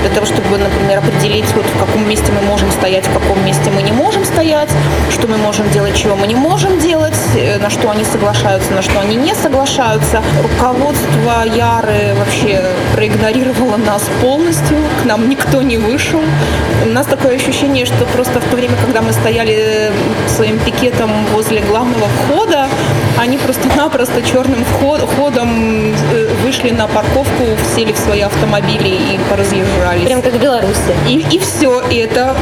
для 0.02 0.10
того, 0.10 0.26
чтобы, 0.26 0.58
например, 0.58 1.00
определить, 1.00 1.46
вот 1.56 1.66
в 1.66 1.80
каком 1.80 2.08
месте 2.08 2.32
мы 2.32 2.48
можем 2.48 2.72
стоять, 2.72 3.06
в 3.06 3.14
каком 3.14 3.44
месте 3.46 3.70
мы 3.72 3.82
не 3.82 3.92
можем 3.92 4.26
стоять, 4.26 4.70
что 5.12 5.28
мы 5.28 5.38
можем 5.38 5.70
делать, 5.72 5.96
чего 5.96 6.16
мы 6.16 6.28
не 6.28 6.36
можем 6.36 6.80
делать, 6.80 7.18
э, 7.36 7.58
на 7.60 7.70
что 7.70 7.90
они 7.90 8.04
соглашаются, 8.04 8.72
на 8.74 8.82
что 8.82 9.00
они 9.00 9.16
не 9.16 9.34
соглашаются. 9.34 10.22
Руководство 10.42 11.46
Яры 11.46 12.16
вообще 12.18 12.64
проигнорировало 12.94 13.78
нас 13.78 14.04
полностью, 14.22 14.78
к 15.02 15.06
нам 15.06 15.30
никто 15.30 15.62
не 15.62 15.78
вышел. 15.78 16.22
У 16.86 16.90
нас 16.90 17.08
такое 17.08 17.36
ощущение, 17.36 17.86
что 17.86 18.06
просто 18.14 18.40
в 18.40 18.44
то 18.46 18.56
время, 18.56 18.76
когда 18.86 19.02
мы 19.02 19.12
стояли 19.22 19.92
своим 20.28 20.60
пикетом 20.60 21.12
возле 21.34 21.62
главного 21.62 22.08
входа, 22.08 22.68
они 23.18 23.38
просто-напросто 23.38 24.22
черным 24.22 24.64
ходом 25.16 25.94
э, 26.14 26.28
вышли 26.44 26.72
на 26.72 26.88
парковку, 26.88 27.44
сели 27.76 27.94
в 27.94 27.98
свои 27.98 28.22
автомобили 28.22 28.90
и 28.90 29.20
поразъезжались. 29.30 30.06
Прям 30.06 30.22
как 30.22 30.34
в 30.34 30.42
Беларуси. 30.42 30.94
И, 31.08 31.26
и 31.32 31.40
все. 31.40 31.82
И 31.90 31.96
это 31.96 32.36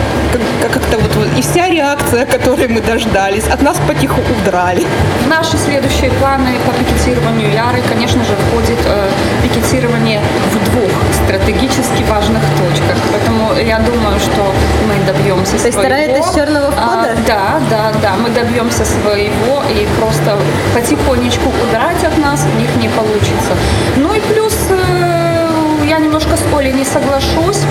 как-то 0.61 0.97
вот, 0.97 1.15
вот 1.15 1.27
и 1.37 1.41
вся 1.41 1.69
реакция, 1.69 2.25
которой 2.25 2.67
мы 2.67 2.81
дождались. 2.81 3.47
От 3.47 3.61
нас 3.61 3.77
потиху 3.87 4.21
удрали. 4.41 4.85
В 5.25 5.27
наши 5.27 5.57
следующие 5.57 6.09
планы 6.11 6.49
по 6.65 6.73
пикетированию 6.73 7.51
Яры, 7.53 7.81
конечно 7.87 8.23
же, 8.23 8.35
входит 8.47 8.79
э, 8.85 9.09
пикетирование 9.43 10.21
в 10.51 10.71
двух 10.71 10.91
стратегически 11.25 12.03
важных 12.03 12.41
точках. 12.57 12.97
Поэтому 13.11 13.53
я 13.53 13.79
думаю, 13.79 14.19
что 14.19 14.53
мы 14.87 14.95
добьемся 15.05 15.53
То 15.53 15.59
своего. 15.59 15.61
То 15.61 15.67
есть 15.67 15.79
вторая 15.79 16.07
это 16.07 16.35
черного 16.35 16.71
входа? 16.71 17.11
А, 17.11 17.27
да, 17.27 17.59
да, 17.69 17.91
да. 18.01 18.13
Мы 18.21 18.29
добьемся 18.29 18.85
своего 18.85 19.63
и 19.69 19.87
просто 19.99 20.37
потихонечку 20.73 21.49
удрать 21.63 22.03
от 22.03 22.17
нас 22.17 22.45
у 22.53 22.59
них 22.59 22.69
не 22.77 22.89
получится. 22.89 23.53
Ну 23.97 24.13
и 24.13 24.19
плюс 24.19 24.55
э, 24.69 25.87
я 25.89 25.99
немножко 25.99 26.35
с 26.37 26.57
Олей 26.57 26.73
не 26.73 26.85
соглашусь. 26.85 27.61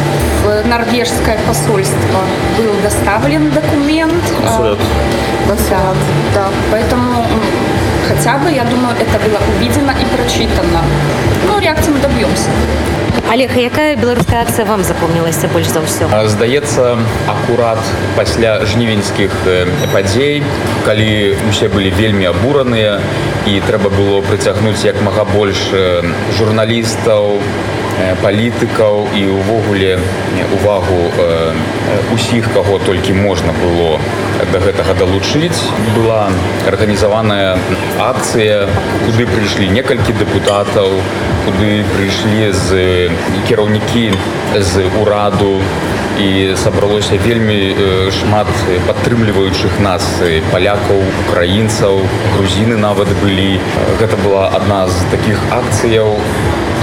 В 0.44 0.66
норвежское 0.66 1.38
посольство 1.46 2.20
был 2.56 2.72
доставлен 2.82 3.50
документ. 3.50 4.22
Консулят. 4.40 4.78
Да, 5.48 5.94
да. 6.34 6.48
Поэтому 6.70 7.24
хотя 8.08 8.38
бы, 8.38 8.50
я 8.50 8.64
думаю, 8.64 8.94
это 8.98 9.18
было 9.24 9.38
увидено 9.56 9.92
и 9.92 10.04
прочитано. 10.16 10.82
Ну, 11.46 11.58
реакции 11.60 11.90
мы 11.90 12.00
добьемся. 12.00 12.48
Олег, 13.27 13.51
якая 13.57 13.95
беларуская 13.99 14.41
акцыя 14.41 14.65
вам 14.65 14.83
запомнілася 14.87 15.47
больш 15.51 15.67
за 15.67 15.83
ўсё 15.83 16.07
здаецца 16.31 16.95
акурат 17.27 17.81
пасля 18.15 18.63
жнівеньскіх 18.63 19.33
падзей 19.91 20.43
калі 20.87 21.35
усе 21.51 21.67
былі 21.67 21.91
вельмі 21.91 22.31
абураныя 22.31 22.99
і 23.43 23.59
трэба 23.67 23.91
было 23.91 24.21
прыцягнуць 24.23 24.79
як 24.87 25.01
мага 25.03 25.27
больш 25.27 25.59
журналістаў 26.39 27.43
палітыкаў 28.23 29.11
і 29.19 29.23
ўвогуле 29.27 29.99
увагу 30.59 31.01
усіх 32.15 32.47
каго 32.53 32.79
толькі 32.85 33.13
можна 33.13 33.51
было 33.59 33.99
да 34.51 34.59
гэтага 34.63 34.93
далучыць 34.99 35.59
была 35.95 36.29
арганізаваная 36.69 37.57
акцыя 37.99 38.67
куды 39.05 39.25
прыйшлі 39.29 39.69
некалькі 39.73 40.13
дэпутатаў 40.19 40.93
куды 41.45 41.83
прыйшлі 41.95 42.51
з 42.53 43.11
кіраўнікі 43.49 44.05
з 44.57 44.87
ураду 45.01 45.57
і 46.17 46.55
сабралося 46.57 47.17
вельмі 47.25 47.57
шмат 48.19 48.49
падтрымліваючых 48.87 49.79
нас 49.85 50.05
палякаў 50.51 51.03
украінцаў 51.27 52.01
грузіны 52.37 52.77
нават 52.81 53.11
былі 53.21 53.59
гэта 54.01 54.17
была 54.23 54.47
адна 54.61 54.85
з 54.87 55.11
такіх 55.13 55.41
акцыяў 55.59 56.17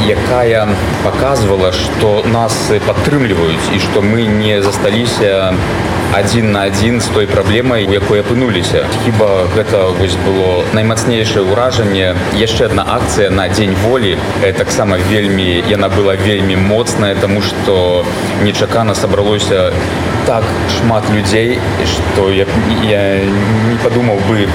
якая 0.07 0.69
показывала 1.03 1.73
что 1.73 2.23
нас 2.27 2.55
падтрымліваюць 2.87 3.75
і 3.75 3.79
что 3.79 4.03
мы 4.03 4.27
не 4.27 4.63
засталіся 4.63 5.55
один 6.15 6.53
на 6.53 6.63
один 6.63 7.01
з 7.01 7.07
той 7.07 7.27
праблемай 7.27 7.87
у 7.87 7.93
якой 7.93 8.21
апынуліся 8.21 8.87
хіба 9.05 9.47
гэта 9.57 9.91
вось 9.99 10.17
было 10.27 10.63
наймацнейшае 10.73 11.43
ўражанне 11.43 12.15
яшчэ 12.39 12.67
одна 12.67 12.85
акцыя 12.87 13.31
на 13.31 13.49
дзень 13.49 13.75
волі 13.83 14.17
таксама 14.59 14.99
вельмі 15.11 15.65
яна 15.69 15.89
была 15.89 16.15
вельмі 16.15 16.57
моцная 16.57 17.15
тому 17.15 17.43
что 17.43 18.05
нечакана 18.43 18.95
сабралося 18.95 19.73
так 20.27 20.45
шмат 20.79 21.05
людзей 21.11 21.59
что 21.85 22.31
я, 22.31 22.47
я 22.83 23.19
не 23.71 23.79
подумаў 23.83 24.19
бы 24.29 24.49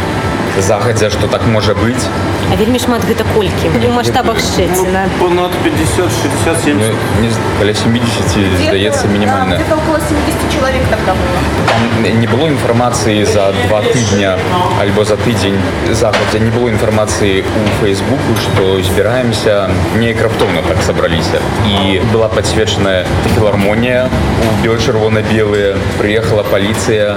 загадзя 0.62 1.10
что 1.10 1.28
так 1.28 1.46
можа 1.46 1.74
быць 1.74 2.06
А 2.52 2.56
вельмі 2.56 2.80
шмат 2.80 3.06
гэта 3.06 3.24
колькі 3.36 3.70
у 3.88 3.92
маштабах 3.94 4.40
шчэціна 4.40 5.06
ну, 5.06 5.18
понад 5.22 5.52
50 5.64 6.10
60 6.10 6.64
70 6.66 6.98
ну, 7.22 7.30
каля 7.60 7.74
70 7.74 8.66
здаецца 8.66 9.08
мінімальна 9.08 9.58
да, 9.58 9.76
около 9.76 10.00
70 10.00 10.50
человек 10.54 10.82
тогда 10.90 11.14
было. 11.14 11.40
Там 11.70 12.20
не 12.20 12.28
было 12.28 12.48
інфармацыі 12.48 13.26
за 13.26 13.54
два 13.68 13.82
тыдня 13.82 14.38
альбо 14.82 15.06
за 15.06 15.16
тыдзень 15.18 15.60
захадзя 15.92 16.40
не 16.40 16.52
было 16.52 16.70
інфармацыі 16.70 17.44
у 17.44 17.84
фейсбуку 17.84 18.36
што 18.42 18.82
збіраемся 18.82 19.70
неяк 19.98 20.22
раптоўна 20.22 20.62
так 20.68 20.82
сабраліся 20.84 21.40
і 21.68 22.02
была 22.12 22.28
подсвечаная 22.30 23.06
філармонія 23.36 24.10
у 24.10 24.64
бело-чырвона-белыя 24.64 25.78
прыехала 26.00 26.44
паліцыя 26.44 27.16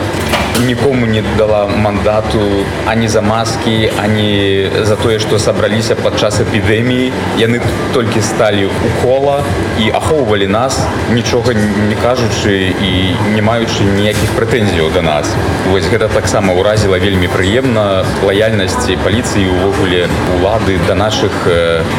нікому 0.66 1.06
не 1.06 1.22
дала 1.38 1.66
мандату 1.66 2.40
ані 2.86 3.08
за 3.08 3.20
маскі 3.20 3.90
ані 4.04 4.70
за 4.82 4.96
тое 4.96 5.18
што 5.18 5.38
сабраліся 5.38 5.94
падчас 5.94 6.40
эпідэміі 6.40 7.12
яны 7.38 7.60
толькі 7.92 8.20
сталі 8.20 8.66
у 8.66 8.90
кола 9.02 9.42
і 9.80 9.90
ахоўвалі 9.90 10.46
нас 10.46 10.78
нічога 11.10 11.54
не 11.54 11.96
кажучы 11.96 12.74
і 12.78 12.92
не 13.34 13.42
маючы 13.42 13.84
ніякіх 13.84 14.36
прэтэнзіяў 14.38 14.92
да 14.94 15.02
нас 15.02 15.32
вось 15.72 15.88
гэта 15.88 16.08
таксама 16.08 16.54
ўразіла 16.54 17.00
вельмі 17.02 17.32
прыемна 17.32 18.04
лаяльнасці 18.22 18.98
паліцыі 19.04 19.48
увогуле 19.48 20.08
улады 20.38 20.78
да 20.86 20.94
наших 20.94 21.32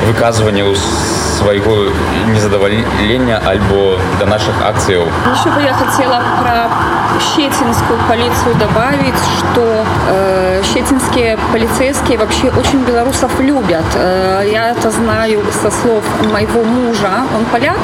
выказванняў 0.08 0.76
свайго 1.38 1.92
незадавалення 2.28 3.42
альбо 3.46 4.00
да 4.20 4.26
наших 4.26 4.56
акцыяў 4.62 5.10
еще 5.34 5.50
бы 5.50 5.62
я 5.62 5.74
хотела 5.74 6.22
про 6.40 6.70
щетинскую 7.21 7.99
полицию 8.09 8.55
добавить 8.57 9.15
что 9.39 9.85
э, 10.09 10.63
щетинские 10.65 11.39
полицейские 11.53 12.19
вообще 12.19 12.51
очень 12.51 12.85
белорусов 12.85 13.41
любят. 13.41 13.85
Э, 13.95 14.49
я 14.51 14.71
это 14.71 14.91
знаю 14.91 15.43
со 15.63 15.71
слов 15.71 16.05
моего 16.33 16.63
мужа. 16.63 17.25
Он 17.37 17.45
поляк. 17.47 17.79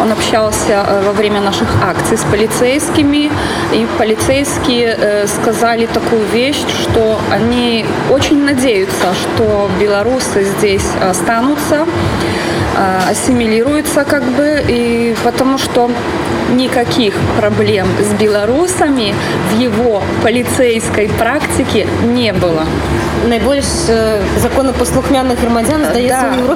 Он 0.00 0.10
общался 0.10 0.84
во 1.06 1.12
время 1.12 1.40
наших 1.40 1.68
акций 1.82 2.16
с 2.16 2.22
полицейскими. 2.22 3.30
И 3.72 3.86
полицейские 3.98 4.96
э, 4.98 5.26
сказали 5.26 5.86
такую 5.86 6.24
вещь 6.26 6.64
что 6.82 7.18
они 7.30 7.86
очень 8.10 8.44
надеются 8.44 9.14
что 9.14 9.70
белорусы 9.80 10.44
здесь 10.44 10.86
останутся 11.10 11.86
ассимилируются 13.08 14.04
как 14.04 14.22
бы. 14.22 14.64
И 14.68 15.14
потому 15.24 15.58
что 15.58 15.90
никаких 16.52 17.14
проблем 17.38 17.86
с 18.00 18.12
белорусами 18.20 19.14
в 19.50 19.58
его 19.58 20.02
полицейской 20.22 21.08
практике 21.08 21.86
не 22.04 22.32
было. 22.32 22.64
Наибольш 23.26 23.64
э, 23.88 24.20
законопослухмянных 24.38 25.40
громадян, 25.40 25.82
да, 25.82 25.94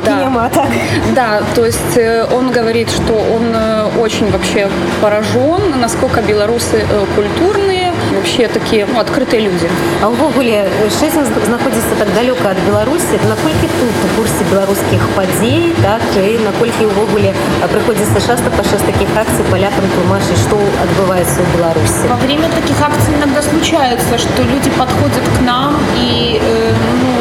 да. 0.05 0.21
нема, 0.21 0.49
так? 0.51 0.69
Да, 1.15 1.43
то 1.55 1.65
есть 1.65 1.97
э, 1.97 2.27
он 2.33 2.51
говорит, 2.51 2.91
что 2.91 3.15
он 3.15 3.55
э, 3.55 3.89
очень 3.99 4.31
вообще 4.31 4.69
поражен, 5.01 5.81
насколько 5.81 6.21
белорусы 6.21 6.85
культурные, 7.15 7.78
вообще 8.16 8.48
такие 8.48 8.86
ну, 8.86 9.00
открытые 9.00 9.42
люди. 9.42 9.70
А 10.02 10.08
увогуле 10.08 10.70
Шэсін 11.00 11.26
знаходзіцца 11.26 11.96
так 12.00 12.10
далёка 12.16 12.52
ад 12.52 12.60
Беларусі, 12.68 13.20
наколькі 13.28 13.68
тут 13.80 13.96
у 14.06 14.10
курсе 14.18 14.42
беларускіх 14.52 15.02
падзей, 15.16 15.74
так 15.82 16.02
і 16.16 16.40
наколькі 16.46 16.88
ўвогуле 16.92 17.34
прыходзіцца 17.72 18.20
часто 18.22 18.50
падчас 18.52 18.82
таких 18.86 19.10
акций 19.18 19.44
полякам 19.52 19.86
тлумачыць, 19.96 20.40
что 20.46 20.58
отбывается 20.84 21.42
в 21.42 21.58
Беларуси? 21.58 22.08
Во 22.10 22.20
время 22.26 22.50
таких 22.50 22.80
акций 22.82 23.14
иногда 23.18 23.42
случается, 23.42 24.18
что 24.18 24.44
люди 24.44 24.70
подходят 24.78 25.26
к 25.38 25.42
нам 25.42 25.76
и 25.98 26.40
э, 26.42 26.74
ну, 27.02 27.12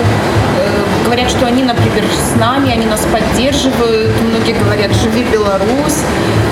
э, 0.58 1.04
говорят, 1.04 1.30
что 1.30 1.46
они, 1.46 1.62
например, 1.62 2.04
с 2.04 2.38
нами, 2.38 2.72
они 2.72 2.86
нас 2.86 3.06
поддерживают. 3.12 4.12
Многие 4.22 4.54
говорят, 4.54 4.90
живи 4.94 5.24
Беларусь. 5.24 6.00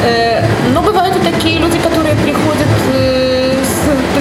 Э, 0.05 0.45
но 0.75 0.83
бывают 0.83 1.17
и 1.17 1.21
такие 1.21 1.59
люди, 1.59 1.79
которые 1.79 2.15
приходят 2.17 2.69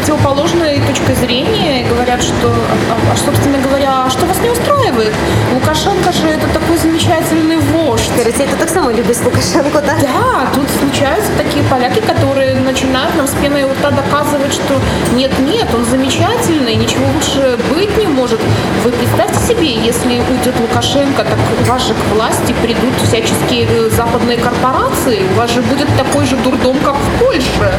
противоположной 0.05 0.83
точкой 0.87 1.15
зрения 1.15 1.81
и 1.81 1.89
говорят, 1.89 2.23
что, 2.23 2.49
а, 2.91 3.13
а, 3.13 3.17
собственно 3.17 3.57
говоря, 3.59 4.05
а 4.05 4.11
что 4.11 4.27
вас 4.27 4.39
не 4.43 4.51
устраивает? 4.51 5.15
Лукашенко 5.55 6.13
же 6.13 6.29
это 6.29 6.47
такой 6.49 6.77
замечательный 6.77 7.57
вождь. 7.57 8.11
Скажите, 8.15 8.45
это 8.45 8.57
так 8.57 8.69
само 8.69 8.91
любит 8.91 9.19
Лукашенко, 9.25 9.81
да? 9.81 9.95
Да, 10.03 10.47
тут 10.55 10.67
случаются 10.79 11.31
такие 11.39 11.65
поляки, 11.65 12.01
которые 12.01 12.55
начинают 12.57 13.15
нам 13.17 13.27
с 13.27 13.31
пеной 13.31 13.65
у 13.65 13.71
рта 13.71 13.93
доказывать, 13.93 14.53
что 14.53 14.79
нет-нет, 15.15 15.69
он 15.75 15.87
замечательный, 15.87 16.75
ничего 16.75 17.07
лучше 17.15 17.59
быть 17.73 17.97
не 17.97 18.07
может. 18.07 18.41
Вы 18.85 18.91
представьте 18.91 19.39
себе, 19.39 19.73
если 19.73 20.21
уйдет 20.21 20.55
Лукашенко, 20.61 21.25
так 21.25 21.39
у 21.63 21.65
вас 21.65 21.87
же 21.87 21.95
к 21.95 22.15
власти 22.15 22.55
придут 22.63 22.93
всяческие 23.03 23.67
э, 23.71 23.89
западные 23.89 24.37
корпорации, 24.37 25.23
у 25.33 25.39
вас 25.39 25.51
же 25.51 25.63
будет 25.63 25.89
такой 25.97 26.27
же 26.27 26.37
дурдом, 26.37 26.77
как 26.81 26.95
в 26.95 27.25
Польше. 27.25 27.73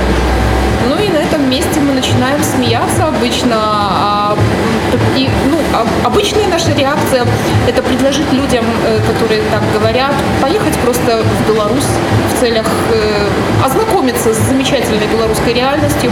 Ну 0.89 0.97
и 1.01 1.09
на 1.09 1.17
этом 1.17 1.49
месте 1.49 1.79
мы 1.79 1.93
начинаем 1.93 2.41
смеяться 2.43 3.07
обычно. 3.07 3.55
А, 3.57 4.37
и, 5.15 5.29
ну, 5.49 5.57
а, 5.73 5.85
обычная 6.05 6.47
наша 6.47 6.73
реакция– 6.73 7.25
это 7.67 7.81
предложить 7.81 8.31
людям, 8.31 8.65
э, 8.85 8.99
которые 9.07 9.41
так 9.51 9.63
говорят, 9.73 10.13
поехать 10.41 10.73
просто 10.83 11.23
в 11.23 11.47
Беларусь 11.47 11.87
в 12.33 12.39
целях 12.39 12.67
э, 12.93 13.27
ознакомиться 13.65 14.33
с 14.33 14.37
замечательной 14.37 15.07
белорусской 15.07 15.53
реальностью, 15.53 16.11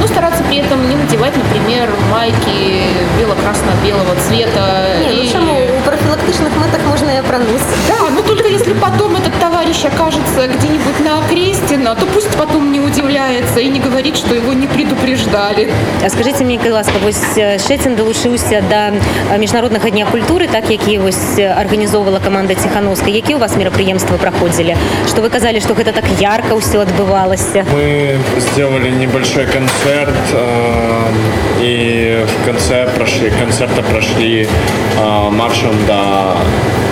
но 0.00 0.06
стараться 0.06 0.42
при 0.44 0.58
этом 0.58 0.88
не 0.88 0.96
надевать, 0.96 1.34
например, 1.36 1.90
майки 2.10 2.82
бело-красно-белого 3.18 4.14
цвета. 4.26 4.96
Не, 5.00 5.08
ну 5.08 5.22
и... 5.22 5.30
ну, 5.34 5.77
профилактичных 5.87 6.55
мэтах 6.57 6.81
можно 6.87 7.09
и 7.09 7.17
опрануть. 7.17 7.67
Да, 7.87 8.09
но 8.11 8.21
только 8.21 8.47
если 8.47 8.73
потом 8.73 9.15
этот 9.15 9.33
товарищ 9.39 9.85
окажется 9.85 10.47
где-нибудь 10.47 10.99
на 10.99 11.19
Окрестина, 11.19 11.95
то 11.95 12.05
пусть 12.05 12.35
потом 12.37 12.71
не 12.71 12.79
удивляется 12.79 13.59
и 13.59 13.67
не 13.67 13.79
говорит 13.79 13.93
говорит, 14.03 14.17
что 14.17 14.35
его 14.35 14.53
не 14.53 14.67
предупреждали. 14.67 15.69
А 16.03 16.09
скажите 16.09 16.43
мне, 16.43 16.59
ласка, 16.69 16.93
вось 17.03 17.21
Шэцін 17.35 17.95
далучыўся 17.95 18.63
да 18.69 18.91
міжнароднага 19.37 19.89
дня 19.89 20.05
культуры, 20.05 20.47
так 20.47 20.69
які 20.69 20.97
вось 20.97 21.39
арганізоўвала 21.39 22.19
команда 22.19 22.55
Ціхановскай. 22.55 23.13
Якія 23.13 23.37
у 23.37 23.39
вас 23.39 23.55
мерапрыемствы 23.55 24.17
праходзілі? 24.17 24.75
Что 25.07 25.21
вы 25.21 25.29
казалі, 25.29 25.61
что 25.61 25.73
гэта 25.73 25.93
так 25.93 26.05
ярко 26.19 26.55
ўсё 26.55 26.81
адбывалася? 26.81 27.65
Мы 27.71 28.17
сделали 28.37 28.89
небольшой 28.89 29.45
концерт 29.45 30.33
э, 30.33 31.46
и 31.60 32.24
в 32.26 32.44
конце 32.44 32.88
прошли, 32.96 33.30
концерта 33.30 33.82
прошли 33.82 34.46
э, 34.46 35.30
маршем 35.30 35.72
до 35.86 36.36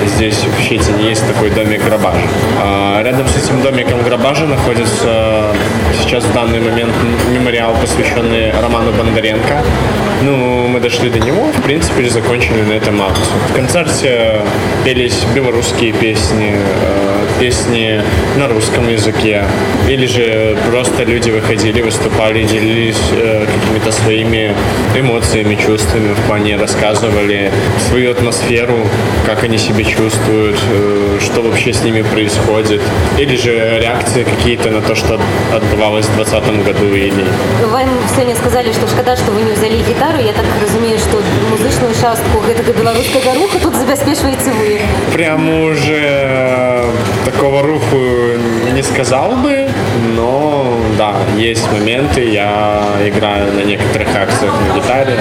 здесь 0.06 0.38
в 0.44 0.60
Щетине 0.62 1.08
есть 1.08 1.26
такой 1.26 1.50
домик 1.50 1.84
Грабажа. 1.84 2.18
Э, 2.62 3.02
рядом 3.02 3.26
с 3.28 3.36
этим 3.36 3.62
домиком 3.62 4.02
Грабажа 4.02 4.46
находится 4.46 5.54
сейчас 6.02 6.24
в 6.24 6.32
данный 6.32 6.60
момент 6.60 6.92
мемориал, 7.30 7.74
посвященный 7.80 8.52
Роману 8.60 8.92
Бондаренко. 8.92 9.62
Ну, 10.22 10.68
мы 10.68 10.80
дошли 10.80 11.10
до 11.10 11.18
него, 11.18 11.50
в 11.52 11.62
принципе, 11.62 12.08
закончили 12.08 12.62
на 12.62 12.72
этом 12.72 13.00
акцию. 13.02 13.36
В 13.50 13.54
концерте 13.54 14.40
пелись 14.84 15.24
белорусские 15.34 15.92
песни, 15.92 16.54
э, 16.56 17.25
песни 17.40 18.02
на 18.36 18.48
русском 18.48 18.88
языке. 18.88 19.44
Или 19.88 20.06
же 20.06 20.56
просто 20.68 21.04
люди 21.04 21.30
выходили, 21.30 21.82
выступали, 21.82 22.42
делились 22.44 23.00
э, 23.12 23.46
какими-то 23.46 23.92
своими 23.92 24.54
эмоциями, 24.94 25.54
чувствами 25.54 26.12
в 26.14 26.26
плане, 26.26 26.56
рассказывали 26.56 27.52
свою 27.88 28.10
атмосферу, 28.10 28.78
как 29.24 29.44
они 29.44 29.58
себя 29.58 29.84
чувствуют, 29.84 30.58
э, 30.70 31.18
что 31.20 31.42
вообще 31.42 31.72
с 31.72 31.82
ними 31.82 32.02
происходит. 32.02 32.80
Или 33.18 33.36
же 33.36 33.78
реакции 33.80 34.24
какие-то 34.24 34.70
на 34.70 34.80
то, 34.80 34.94
что 34.94 35.20
отбывалось 35.54 36.06
в 36.06 36.14
2020 36.16 36.64
году 36.64 36.94
или... 36.94 37.24
Вам 37.70 37.88
сегодня 38.14 38.34
сказали, 38.34 38.72
что 38.72 38.86
шкода, 38.88 39.16
что 39.16 39.30
вы 39.32 39.42
не 39.42 39.52
взяли 39.52 39.78
гитару. 39.78 40.18
Я 40.18 40.32
так 40.32 40.44
разумею, 40.62 40.98
что 40.98 41.22
музычную 41.50 41.94
частку 41.94 42.40
гэтага 42.46 42.72
беларускага 42.72 43.34
руха 43.34 43.58
тут 43.62 43.74
забяспечваеце 43.74 44.50
вы. 44.52 44.80
Прям 45.12 45.48
уже 45.48 46.86
такого 47.25 47.61
руху 47.61 47.97
не 48.73 48.83
сказал 48.83 49.31
бы, 49.31 49.67
но 50.15 50.77
да, 50.97 51.15
есть 51.37 51.71
моменты, 51.71 52.25
я 52.29 52.83
играю 53.05 53.53
на 53.53 53.61
некоторых 53.61 54.07
акциях 54.15 54.53
на 54.61 54.75
гитаре. 54.75 55.19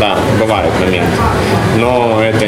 Да, 0.00 0.16
бывают 0.40 0.72
моменты. 0.80 1.12
Но 1.76 2.20
это 2.22 2.46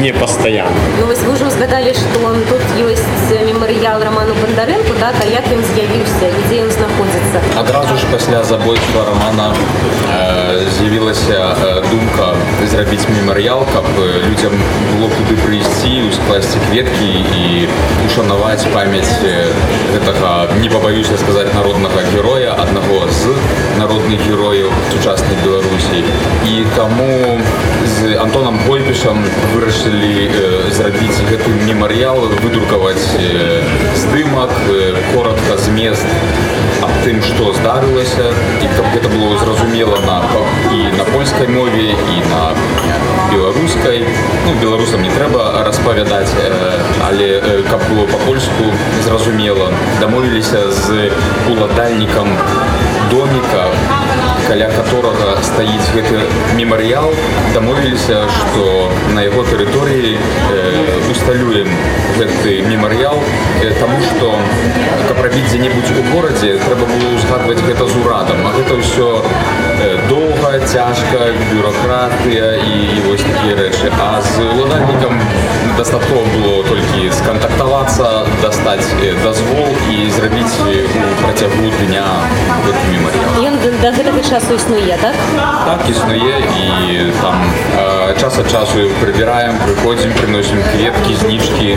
не 0.00 0.12
постоянно. 0.12 0.70
Ну, 1.00 1.06
вы 1.06 1.32
уже 1.32 1.46
узгадали, 1.46 1.92
что 1.92 2.06
тут 2.48 2.62
есть 2.88 3.02
мемориал 3.46 4.02
Роману 4.02 4.34
Бондаренко, 4.34 4.92
да, 5.00 5.12
а 5.20 5.24
як 5.24 5.42
він 5.52 5.64
з'явився, 5.74 6.26
і 6.26 6.48
де 6.48 6.62
він 6.62 6.70
знаходиться? 6.70 7.40
Адразу 7.56 7.96
ж 7.96 8.06
пасля 8.12 8.44
забойства 8.44 9.04
Романа 9.04 9.54
э, 9.54 10.62
з'явілася 10.78 11.56
э, 11.64 11.90
думка 11.90 12.34
зрабіць 12.70 13.06
мемарыял, 13.08 13.66
каб 13.74 13.84
людзям 14.30 14.52
было 14.92 15.08
куды 15.08 15.36
прыйсці, 15.46 16.12
скласці 16.12 16.58
кветкі 16.70 17.10
і 17.38 17.68
ушанаваць 18.20 18.66
памяць 18.74 19.14
гэтага 19.92 20.32
не 20.60 20.68
пабаюся 20.68 21.16
сказаць 21.24 21.48
народнага 21.54 22.04
героя 22.12 22.52
аднаго 22.66 23.06
з 23.10 23.34
народных 23.78 24.20
герояў 24.28 24.70
сучаснай 24.92 25.36
Беларусі. 25.44 26.04
І 26.46 26.64
таму 26.76 27.40
з 27.86 28.16
Антонам 28.20 28.58
Пойпішам 28.66 29.24
вырашылі 29.54 30.28
э, 30.28 30.70
зрабіць 30.72 31.20
гэты 31.30 31.50
мемарыял, 31.66 32.18
выдрукаваць 32.42 33.06
э, 33.18 33.62
здымак, 33.96 34.50
э, 34.68 34.94
коротка 35.14 35.56
змест 35.64 36.06
аб 36.82 36.92
тым, 37.04 37.22
што 37.22 37.52
здарылася 37.54 38.26
і 38.62 38.66
каб 38.76 38.86
гэта 38.94 39.08
было 39.08 39.38
зразумела 39.38 39.96
на 40.06 40.18
і 40.74 40.96
на 40.98 41.04
польскай 41.12 41.48
мове 41.48 41.94
і 41.94 42.16
на 42.30 42.42
беларускай 43.32 44.04
ну, 44.46 44.54
беларусам 44.60 45.02
не 45.02 45.10
трэба 45.10 45.64
распавядаць 45.66 46.30
але 47.08 47.40
каб 47.70 47.80
было 47.88 48.06
па-польску 48.10 48.64
зразумела 49.04 49.70
дамовіліся 50.00 50.70
з 50.72 51.10
уладальнікам 51.50 52.28
доміка 53.10 53.64
каля 54.48 54.68
которого 54.70 55.36
стаіць 55.42 55.90
гэты 55.94 56.22
мемарыял 56.54 57.10
дамовіліся 57.54 58.26
што 58.30 58.90
на 59.14 59.22
яго 59.26 59.42
тэрыторыі 59.42 60.14
э, 60.14 61.10
усталюем 61.10 61.68
гэты 62.18 62.62
мемарыял 62.66 63.18
э, 63.62 63.72
таму 63.80 63.98
што 64.06 64.34
каб 65.08 65.22
рабіць 65.22 65.46
дзе-небудзь 65.50 65.90
у 65.98 66.04
горадзе 66.14 66.58
трэба 66.62 66.86
было 66.86 67.10
узгадваць 67.18 67.62
гэта 67.66 67.86
з 67.86 67.96
урадам 68.04 68.46
а 68.46 68.54
гэта 68.58 68.78
ўсё 68.78 69.08
э, 69.18 69.98
доўга 70.08 70.29
цяжка 70.66 71.32
бюракратыя 71.52 72.56
і, 72.56 72.74
і 72.96 73.00
вось 73.06 73.22
такія 73.22 73.56
рэчы 73.56 73.90
а 74.00 74.20
з 74.22 74.40
уладальнікам 74.42 75.20
дастаткова 75.78 76.24
было 76.34 76.64
толькі 76.64 77.10
скантактавацца 77.12 78.26
дастаць 78.42 78.88
дазвол 79.22 79.70
і 79.92 80.10
зрабіць 80.10 80.56
у 80.64 80.74
працягу 81.22 81.70
дня 81.82 82.06
гэты 82.66 82.84
мемарыял 82.92 83.40
Ён 83.46 83.58
да 83.82 83.92
гэтага 83.92 84.22
часу 84.22 84.56
існуе 84.56 84.96
так 85.00 85.14
так 85.66 85.88
існуе 85.88 86.40
і 86.40 87.12
там 87.22 87.36
э, 87.78 88.20
час 88.20 88.38
ад 88.38 88.50
часу 88.50 88.88
прыбіраем 89.00 89.58
прыходзім 89.64 90.12
прыносім 90.20 90.62
кветкі 90.72 91.14
знічкі 91.22 91.76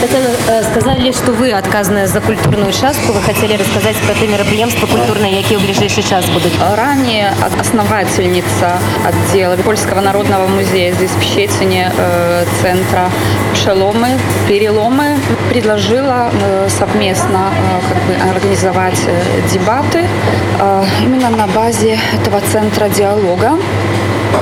Татьяна, 0.00 0.28
э, 0.48 0.62
сказали, 0.62 1.12
что 1.12 1.32
вы 1.32 1.52
отказаны 1.52 2.06
за 2.06 2.20
культурную 2.20 2.72
частку. 2.72 3.12
Вы 3.12 3.22
хотели 3.22 3.56
рассказать 3.56 3.96
про 3.96 4.14
те 4.14 4.26
мероприятия 4.26 4.86
культурные, 4.86 5.42
какие 5.42 5.58
в 5.58 5.62
ближайший 5.62 6.02
час 6.02 6.26
будут. 6.26 6.52
Ранее 6.76 7.32
основательница 8.09 8.79
отдела 9.05 9.55
Польского 9.57 10.01
народного 10.01 10.47
музея 10.47 10.93
здесь 10.93 11.11
в 11.11 11.21
Щетине, 11.21 11.91
э, 11.95 12.45
центра 12.61 13.09
«Шеломы», 13.53 14.17
«Переломы» 14.47 15.17
предложила 15.49 16.31
э, 16.31 16.67
совместно 16.69 17.51
э, 17.51 17.93
как 17.93 18.03
бы 18.03 18.31
организовать 18.31 18.99
дебаты 19.53 20.05
именно 21.01 21.29
на 21.29 21.47
базе 21.47 21.97
этого 22.13 22.41
центра 22.51 22.89
диалога. 22.89 23.57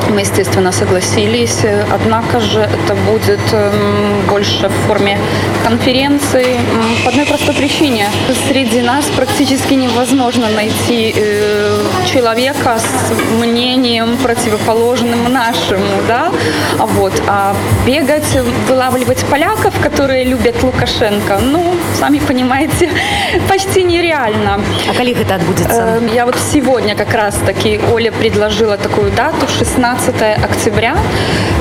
Мы, 0.10 0.22
естественно, 0.22 0.72
согласились, 0.72 1.60
однако 1.92 2.40
же 2.40 2.62
это 2.62 2.96
будет 3.10 3.40
эм, 3.52 4.26
больше 4.28 4.68
в 4.70 4.88
форме 4.88 5.18
конференции 5.64 6.58
по 7.04 7.10
одной 7.10 7.26
простой 7.26 7.54
причине. 7.56 8.10
Среди 8.48 8.82
нас 8.82 9.06
практически 9.16 9.74
невозможно 9.74 10.50
найти 10.50 11.14
э, 11.16 11.84
человека 12.12 12.80
с 12.80 13.12
мнением 13.42 14.18
противоположным 14.18 15.32
нашему, 15.32 16.02
да, 16.08 16.32
А 16.80 16.86
вот, 16.86 17.14
а 17.28 17.56
бегать, 17.86 18.38
вылавливать 18.68 19.24
поляков, 19.26 19.74
которые 19.82 20.24
любят 20.24 20.64
Лукашенко, 20.64 21.40
ну, 21.42 21.76
сами 22.00 22.20
понимаете, 22.20 22.90
почти 23.50 23.84
нереально. 23.84 24.62
А 24.90 24.94
коли 24.94 25.14
это 25.14 25.36
отбудется? 25.36 26.00
Э, 26.02 26.10
Я 26.14 26.26
вот 26.26 26.36
сегодня 26.54 26.96
как 26.96 27.14
раз 27.14 27.36
таки 27.46 27.80
Оля 27.94 28.12
предложила 28.12 28.78
такую 28.78 29.12
дату, 29.12 29.48
16 29.78 30.44
октября. 30.44 30.98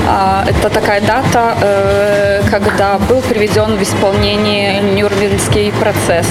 А, 0.07 0.43
Это 0.47 0.69
такая 0.69 1.01
дата, 1.01 1.55
э, 1.61 2.41
когда 2.49 2.97
был 2.97 3.21
приведен 3.21 3.77
в 3.77 3.83
исполнение 3.83 4.81
Нюрнбергский 4.81 5.71
процесс. 5.71 6.27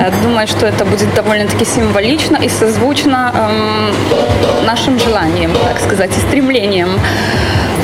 Э, 0.00 0.10
Думаю, 0.22 0.48
что 0.48 0.66
это 0.66 0.84
будет 0.84 1.14
довольно-таки 1.14 1.64
символично 1.64 2.36
и 2.36 2.48
созвучно 2.48 3.32
эм, 3.32 4.66
нашим 4.66 4.98
желаниям, 4.98 5.52
так 5.52 5.80
сказать, 5.80 6.10
и 6.16 6.20
стремлениям 6.20 6.90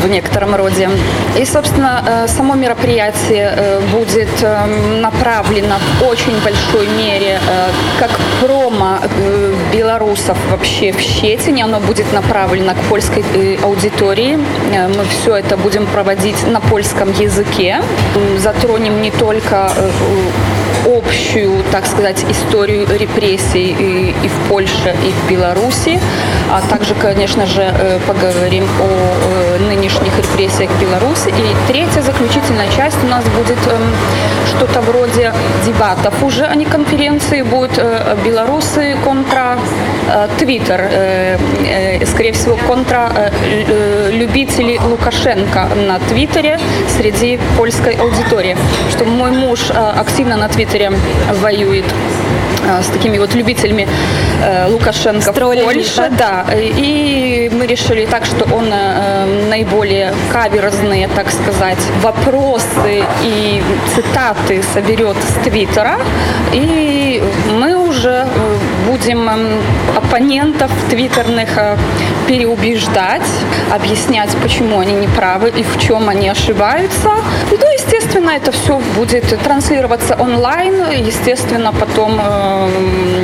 в 0.05 0.11
некотором 0.11 0.55
роде. 0.55 0.91
И, 1.39 1.45
собственно, 1.45 2.05
э, 2.07 2.29
само 2.29 2.55
мероприятие 2.55 3.53
э, 3.57 3.81
будет 3.93 4.29
эм, 4.43 5.01
направлено 5.01 5.77
в 6.01 6.07
очень 6.07 6.39
большой 6.45 6.87
мере 6.89 7.41
э, 7.49 7.69
как 7.99 8.11
промо 8.41 8.99
белорусов 9.73 10.37
вообще 10.51 10.93
в 10.93 11.01
Щетине. 11.01 11.65
Оно 11.65 11.81
будет 11.81 12.13
направлено 12.13 12.75
к 12.75 12.89
польской 12.89 13.25
аудитории. 13.63 14.37
Мы 14.37 15.05
все 15.05 15.37
это 15.37 15.57
будем 15.57 15.87
проводить 15.87 16.47
на 16.47 16.61
польском 16.61 17.13
языке. 17.13 17.83
Затронем 18.39 19.03
не 19.03 19.11
только 19.11 19.71
общую, 20.87 21.63
так 21.73 21.87
сказать, 21.87 22.25
историю 22.31 22.87
репрессий 22.87 23.71
и, 23.71 24.11
и 24.11 24.29
в 24.29 24.49
Польше, 24.49 24.95
и 25.05 25.11
в 25.11 25.31
Беларуси, 25.31 25.99
а 26.51 26.61
также, 26.61 26.95
конечно 26.95 27.47
же, 27.47 27.63
э, 27.63 27.99
поговорим 28.07 28.65
о 28.81 28.87
э, 28.87 29.59
нынешних 29.69 30.17
репрессиях 30.19 30.71
в 30.71 30.81
Беларуси. 30.81 31.29
И 31.29 31.73
третья 31.73 32.03
заключительная 32.03 32.69
часть 32.77 33.03
у 33.03 33.07
нас 33.07 33.25
будет 33.25 33.59
эм, 33.67 33.83
что-то 34.49 34.81
вроде 34.81 35.33
дебатов 35.67 36.23
уже, 36.23 36.45
а 36.45 36.55
не 36.55 36.65
конференции. 36.65 37.43
Будут 37.43 37.79
э, 37.79 38.17
белорусы 38.25 38.97
контра 39.05 39.59
Твиттер, 40.39 40.91
скорее 42.07 42.33
всего, 42.33 42.59
контра 42.69 43.33
любителей 44.11 44.79
Лукашенко 44.79 45.69
на 45.87 45.99
Твиттере 45.99 46.61
среди 46.95 47.39
польской 47.57 47.95
аудитории. 47.95 48.55
Что 48.91 49.07
мой 49.07 49.31
муж 49.31 49.71
активно 49.71 50.37
на 50.37 50.49
Твиттере 50.49 50.74
воюет 51.41 51.85
э, 52.67 52.83
с 52.83 52.87
такими 52.87 53.19
вот 53.19 53.35
любителями 53.35 53.87
э, 54.43 54.69
Лукашенко 54.69 55.33
в 55.33 55.35
троллями, 55.35 55.65
Польше. 55.65 56.11
да? 56.11 56.45
Да, 56.47 56.55
и 56.55 57.51
мы 57.53 57.67
решили 57.67 58.07
так, 58.07 58.25
что 58.25 58.45
он 58.55 58.67
э, 58.73 59.49
наиболее 59.49 60.13
каверзные, 60.33 61.09
так 61.09 61.31
сказать, 61.31 61.79
вопросы 62.03 63.05
и 63.23 63.63
цитаты 63.95 64.63
соберет 64.75 65.17
с 65.17 65.45
Твиттера, 65.45 65.99
и 66.53 67.23
мы 67.59 67.77
уже 67.77 68.27
э, 68.27 68.57
будем 68.91 69.29
эм, 69.29 69.61
оппонентов 69.97 70.71
твиттерных 70.91 71.49
э, 71.57 71.77
переубеждать, 72.27 73.29
объяснять, 73.73 74.31
почему 74.43 74.81
они 74.81 74.93
неправы 74.95 75.51
и 75.51 75.63
в 75.63 75.79
чем 75.79 76.09
они 76.09 76.29
ошибаются. 76.29 77.11
Ну, 77.51 77.74
естественно, 77.84 78.32
это 78.32 78.52
все 78.52 78.80
будет 78.96 79.24
транслироваться 79.44 80.16
онлайн. 80.16 80.74
Естественно, 81.08 81.74
потом 81.74 82.20
э, 82.20 82.70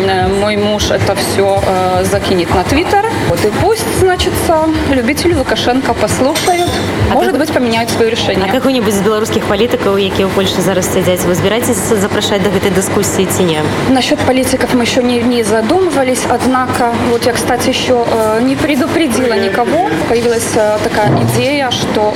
э, 0.07 0.27
мой 0.39 0.57
муж 0.57 0.91
это 0.91 1.15
все 1.15 1.61
э, 1.65 2.03
закинет 2.05 2.49
на 2.55 2.63
Твиттер. 2.63 3.05
Вот 3.29 3.43
и 3.45 3.49
пусть, 3.61 3.99
значит, 3.99 4.33
э, 4.49 4.93
любители 4.95 5.33
Лукашенко 5.33 5.93
послушают. 5.93 6.69
А 7.11 7.13
Может 7.13 7.31
как- 7.31 7.39
быть, 7.41 7.51
поменяют 7.53 7.89
свое 7.89 8.09
решение. 8.11 8.49
А 8.49 8.51
какой-нибудь 8.51 8.89
из 8.93 9.01
белорусских 9.01 9.43
политиков, 9.45 9.99
які 9.99 10.23
ў 10.25 10.29
Польше 10.35 10.61
зараз 10.61 10.85
сядзяць, 10.93 11.21
вы 11.25 11.35
збіраецесь 11.35 11.77
запрашаць 11.77 12.41
до 12.41 12.49
гэтай 12.49 12.71
дыскусіі 12.71 13.27
ці 13.37 13.43
не? 13.43 13.61
Насчет 13.89 14.19
политиков 14.19 14.69
мы 14.73 14.83
еще 14.83 15.03
не, 15.03 15.21
не 15.21 15.43
задумывались, 15.43 16.23
однако, 16.29 16.93
вот 17.11 17.25
я, 17.25 17.33
кстати, 17.33 17.69
еще 17.69 17.93
э, 18.05 18.41
не 18.41 18.55
предупредила 18.55 19.33
никого. 19.33 19.89
Появилась 20.09 20.47
э, 20.55 20.77
такая 20.83 21.09
идея, 21.23 21.69
что 21.71 22.13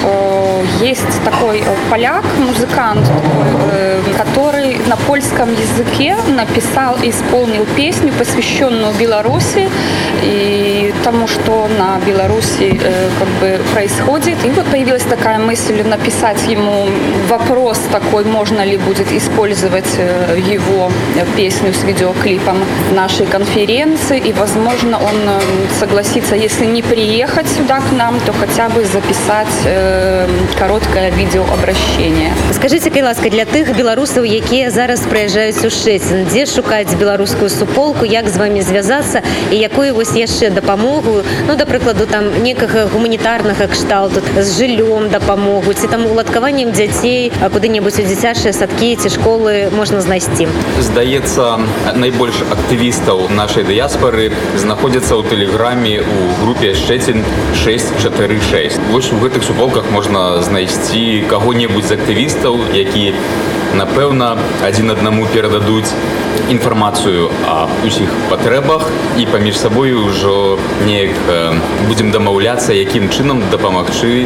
э, 0.82 0.86
есть 0.90 1.24
такой 1.24 1.60
э, 1.60 1.64
поляк, 1.90 2.24
музыкант, 2.39 3.07
э, 3.73 4.03
который 4.17 4.77
на 4.87 4.97
польском 4.97 5.51
языке 5.53 6.17
написал 6.29 6.97
и 7.03 7.11
исполнил 7.11 7.67
песню, 7.77 8.13
посвященную 8.19 8.95
Беларуси 8.95 9.69
и 10.23 10.93
тому, 11.03 11.27
что 11.27 11.69
на 11.79 11.99
Беларуси 12.07 12.81
э, 12.83 13.09
как 13.19 13.29
бы 13.41 13.61
происходит. 13.73 14.45
И 14.45 14.51
вот 14.51 14.67
появилась 14.67 15.03
такая 15.03 15.39
мысль 15.39 15.83
написать 15.83 16.47
ему 16.49 16.87
вопрос 17.29 17.79
такой, 17.93 18.25
можно 18.25 18.65
ли 18.65 18.77
будет 18.77 19.13
использовать 19.13 19.99
э, 19.99 20.39
его 20.39 20.91
песню 21.37 21.73
с 21.73 21.85
видеоклипом 21.85 22.59
нашей 22.93 23.27
конференции. 23.27 24.19
И, 24.19 24.33
возможно, 24.33 24.99
он 24.99 25.15
согласится, 25.79 26.35
если 26.35 26.67
не 26.67 26.83
приехать 26.83 27.47
сюда 27.49 27.81
к 27.81 27.93
нам, 27.93 28.19
то 28.21 28.33
хотя 28.33 28.69
бы 28.69 28.85
записать 28.85 29.49
короткое 30.59 31.11
видеообращение 31.11 32.24
Скажите, 32.54 32.90
кай 32.90 33.04
ласка, 33.04 33.30
для 33.30 33.44
тых 33.44 33.76
беларусаў, 33.76 34.24
якія 34.24 34.72
зараз 34.72 35.04
прыязджаюць 35.04 35.60
у 35.68 35.72
Шэцін, 35.72 36.28
дзе 36.32 36.46
шукаць 36.48 36.96
беларускую 36.96 37.50
суполку, 37.50 38.06
як 38.08 38.30
з 38.32 38.38
вами 38.40 38.62
звязацца 38.64 39.20
і 39.52 39.60
якую 39.60 39.92
вось 39.96 40.16
яшчэ 40.16 40.50
дапамогу, 40.50 41.24
ну, 41.48 41.56
да 41.60 41.66
прыкладу, 41.68 42.08
там 42.08 42.32
некага 42.44 42.88
гуманітарнага 42.88 43.68
кшталту, 43.68 44.24
з 44.40 44.48
жыллём 44.56 45.10
дапамогу, 45.12 45.74
ці 45.74 45.88
там 45.88 46.06
уладкаваннем 46.08 46.72
дзяцей 46.72 47.32
а 47.44 47.50
куды-небудзь 47.52 48.00
у 48.00 48.08
дзіцячыя 48.08 48.56
садкі 48.56 48.96
ці 48.96 49.12
школы 49.12 49.68
можна 49.76 50.00
знайсці. 50.00 50.48
здаецца 50.80 51.60
найбольш 51.96 52.48
актывістаў 52.48 53.28
нашай 53.36 53.68
дыяспары 53.68 54.32
знаходзяцца 54.56 55.20
ў 55.20 55.28
тэлеграме 55.28 56.00
у 56.00 56.20
групе 56.44 56.72
шчэцін 56.76 57.24
646 57.60 58.80
вось 58.92 59.12
у 59.12 59.20
гэтых 59.20 59.44
суполках 59.44 59.92
можна 59.92 60.40
знайсці 60.44 61.28
каго-небудзь 61.28 61.90
з 61.90 61.92
актывістаў 62.14 62.56
які 62.74 63.06
напэўна 63.80 64.28
адзін 64.68 64.92
аднаму 64.96 65.26
перададуць 65.34 65.90
інфармацыю 66.50 67.30
аб 67.48 67.70
усіх 67.88 68.10
патрэбах 68.30 68.86
і 69.18 69.26
паміж 69.26 69.60
сабою 69.60 70.06
ўжо 70.10 70.58
неяк 70.86 71.14
будзем 71.88 72.12
дамаўляцца 72.12 72.74
якім 72.74 73.10
чынам 73.10 73.44
дапамагчы 73.52 74.26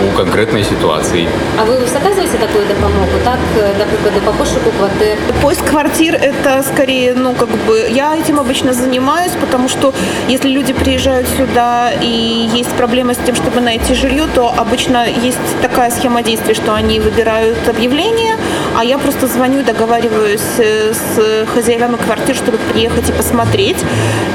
у 0.00 0.08
канкрэтнай 0.16 0.64
сітуацыі 0.64 1.28
А 1.58 1.64
вы 1.64 1.86
заказываете 1.86 2.38
такую 2.38 2.66
допомогу 2.66 3.16
так 3.24 3.38
например 3.78 4.22
по 4.24 4.32
пошуку 4.32 4.70
квартир 4.78 5.16
поиск 5.42 5.64
квартир 5.64 6.14
это 6.14 6.62
скорее 6.62 7.14
ну 7.14 7.34
как 7.34 7.48
бы 7.66 7.86
я 7.90 8.16
этим 8.16 8.38
обычно 8.40 8.72
занимаюсь 8.72 9.32
потому 9.40 9.68
что 9.68 9.92
если 10.28 10.48
люди 10.48 10.72
приезжают 10.72 11.26
сюда 11.36 11.92
и 12.00 12.50
есть 12.54 12.72
проблемы 12.76 13.14
с 13.14 13.18
тем 13.18 13.34
чтобы 13.34 13.60
найти 13.60 13.94
жилье 13.94 14.26
то 14.34 14.52
обычно 14.56 15.06
есть 15.06 15.60
такая 15.62 15.90
схема 15.90 16.22
действий 16.22 16.54
что 16.54 16.74
они 16.74 17.00
выбирают 17.00 17.68
объявление 17.68 18.36
а 18.63 18.63
я 18.83 18.97
просто 18.97 19.27
звоню 19.27 19.63
договариваюсь 19.63 20.41
с 20.41 21.45
хозяевами 21.53 21.95
квартир 21.95 22.35
чтобы 22.35 22.57
приехать 22.57 23.09
и 23.09 23.11
посмотреть. 23.11 23.77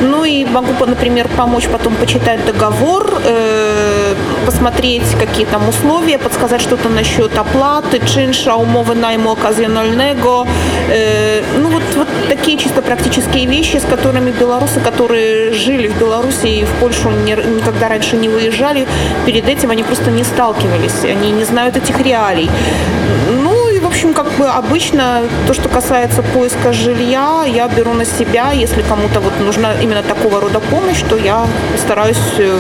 Ну 0.01 0.25
и 0.25 0.45
могу 0.45 0.73
например 0.87 1.29
помочь 1.37 1.69
потом 1.69 1.95
почитать 1.95 2.45
договор 2.47 3.21
э, 3.25 4.15
посмотреть 4.47 5.15
какие 5.19 5.47
там 5.47 5.69
условия 5.69 6.19
подсказать 6.19 6.61
что-то 6.61 6.89
насчет 6.89 7.37
оплаты 7.37 8.01
чинша 8.07 8.55
умовы 8.55 8.95
найму 8.95 9.33
оказионального. 9.33 10.47
Э, 10.89 11.43
ну 11.59 11.69
вот 11.69 11.83
вот 11.97 12.09
такие 12.29 12.57
чисто 12.59 12.83
практические 12.83 13.47
вещи 13.47 13.77
с 13.77 13.85
которыми 13.85 14.31
белорусы 14.31 14.81
которые 14.81 15.53
жили 15.53 15.89
в 15.89 15.99
беларуси 15.99 16.47
и 16.47 16.65
в 16.65 16.71
польшу 16.81 17.11
никогда 17.11 17.89
раньше 17.89 18.17
не 18.17 18.29
выезжали 18.29 18.87
перед 19.27 19.49
этим 19.49 19.71
они 19.71 19.83
просто 19.83 20.11
не 20.11 20.25
сталкивались 20.25 21.05
они 21.05 21.31
не 21.33 21.45
знают 21.45 21.77
этих 21.77 22.01
реалий. 22.01 22.49
Ну 23.43 23.60
общем, 23.91 24.15
как 24.15 24.27
бы 24.39 24.47
обычно 24.47 25.23
то, 25.47 25.55
что 25.55 25.69
касается 25.69 26.23
поиска 26.23 26.73
жилья, 26.73 27.45
я 27.47 27.69
беру 27.69 27.93
на 27.93 28.05
себя. 28.05 28.53
Если 28.53 28.83
кому-то 28.83 29.21
вот 29.21 29.33
нужна 29.41 29.75
именно 29.83 30.03
такого 30.03 30.41
рода 30.41 30.61
помощь, 30.61 31.03
то 31.09 31.17
я 31.17 31.47
стараюсь 31.77 32.39
э, 32.39 32.59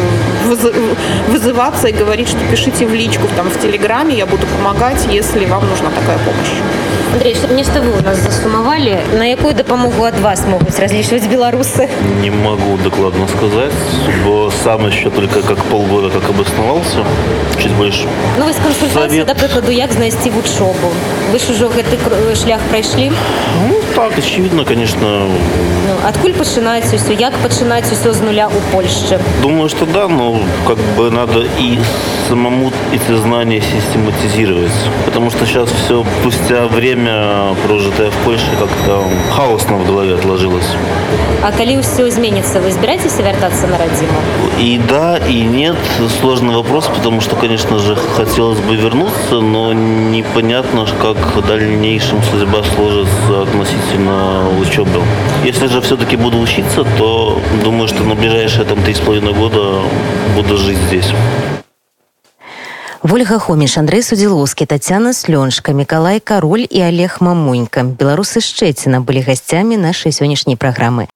вызываться 1.28 1.88
и 1.88 1.92
говорить, 1.92 2.28
что 2.28 2.38
пишите 2.50 2.86
в 2.86 2.94
личку 2.94 3.28
там, 3.36 3.48
в 3.48 3.58
Телеграме, 3.60 4.14
я 4.16 4.26
буду 4.26 4.46
помогать, 4.46 5.06
если 5.12 5.46
вам 5.46 5.68
нужна 5.68 5.90
такая 5.90 6.18
помощь. 6.18 6.69
Андрей, 7.15 7.35
нешта 7.55 7.81
вы 7.81 7.97
у 7.97 8.03
нас 8.03 8.17
засумавалі 8.17 8.97
на 9.17 9.25
якую 9.25 9.53
дапамогу 9.53 10.03
ад 10.03 10.19
вас 10.19 10.43
могуць 10.45 10.77
разлічваць 10.79 11.27
беларусы 11.31 11.87
не 12.21 12.29
могу 12.29 12.77
докладно 12.83 13.27
сказать 13.27 13.71
бо 14.25 14.51
сам 14.63 14.87
еще 14.87 15.09
только 15.09 15.41
как 15.41 15.57
полгода 15.71 16.09
как 16.09 16.29
обосновался 16.29 17.05
чуть 17.61 17.71
больше 17.71 18.07
ну, 18.37 18.45
Совет... 18.93 19.27
да 19.27 19.33
прыкладу 19.33 19.71
як 19.71 19.93
знайсці 19.93 20.29
вучобу 20.29 20.91
вы 21.31 21.39
ж 21.39 21.51
ужо 21.51 21.71
гэты 21.71 21.97
шлях 22.35 22.59
прайшлі 22.69 23.11
ну, 23.69 23.75
так 23.95 24.17
очевидно 24.17 24.65
конечно 24.65 25.07
ну, 25.87 25.93
адкуль 26.07 26.33
пачынаць 26.33 26.91
усё 26.93 27.15
як 27.19 27.33
пачынаць 27.43 27.91
усё 27.91 28.11
з 28.13 28.21
нуля 28.21 28.47
у 28.47 28.59
Польшчы 28.75 29.19
думаю 29.41 29.69
что 29.69 29.85
да 29.85 30.07
но 30.07 30.39
как 30.67 30.77
бы 30.97 31.09
надо 31.11 31.45
и 31.59 31.79
самому 32.27 32.71
эти 32.93 33.15
знания 33.21 33.61
систематизировать 33.61 34.77
потому 35.05 35.29
что 35.29 35.45
сейчас 35.45 35.69
все 35.71 36.03
спустя 36.19 36.67
время 36.67 36.98
время, 37.00 37.54
прожитое 37.66 38.10
в 38.10 38.16
Польше, 38.24 38.46
как-то 38.58 39.04
хаосно 39.32 39.76
в 39.76 39.86
голове 39.86 40.14
отложилось. 40.14 40.66
А 41.42 41.52
коли 41.52 41.80
все 41.80 42.08
изменится, 42.08 42.60
вы 42.60 42.68
избираетесь 42.68 43.16
вертаться 43.18 43.66
на 43.66 43.78
родину? 43.78 44.12
И 44.58 44.80
да, 44.88 45.16
и 45.16 45.40
нет. 45.40 45.76
Сложный 46.20 46.54
вопрос, 46.54 46.86
потому 46.94 47.20
что, 47.20 47.36
конечно 47.36 47.78
же, 47.78 47.96
хотелось 47.96 48.58
бы 48.60 48.76
вернуться, 48.76 49.40
но 49.40 49.72
непонятно, 49.72 50.86
как 51.00 51.16
в 51.36 51.46
дальнейшем 51.46 52.22
судьба 52.22 52.62
сложится 52.74 53.42
относительно 53.42 54.48
учебы. 54.60 55.00
Если 55.44 55.66
же 55.66 55.80
все-таки 55.80 56.16
буду 56.16 56.38
учиться, 56.38 56.84
то 56.98 57.40
думаю, 57.64 57.88
что 57.88 58.02
на 58.04 58.14
ближайшие 58.14 58.64
там 58.64 58.82
три 58.82 58.94
с 58.94 59.00
половиной 59.00 59.32
года 59.32 59.80
буду 60.36 60.56
жить 60.58 60.78
здесь. 60.88 61.12
Вольга 63.03 63.39
Хоміш, 63.39 63.77
Андрей 63.77 64.01
Судзілоўскі, 64.01 64.65
Тацяна 64.65 65.13
Слёншка, 65.13 65.73
Мікалай 65.73 66.19
Кароль 66.19 66.65
і 66.69 66.83
Олег 66.83 67.17
Мамунька. 67.19 67.83
Беларусы 67.83 68.41
Шчэціна 68.41 68.99
былі 68.99 69.21
гасцямі 69.21 69.77
нашай 69.77 70.11
сённяшняй 70.11 70.57
праграмы. 70.57 71.07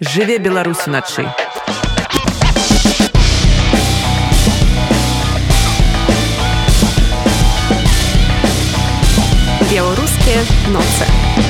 Жыве 0.00 0.38
Беларусь 0.38 0.86
уначы. 0.86 1.26
Беларускія 9.70 10.40
ноцы. 10.70 11.45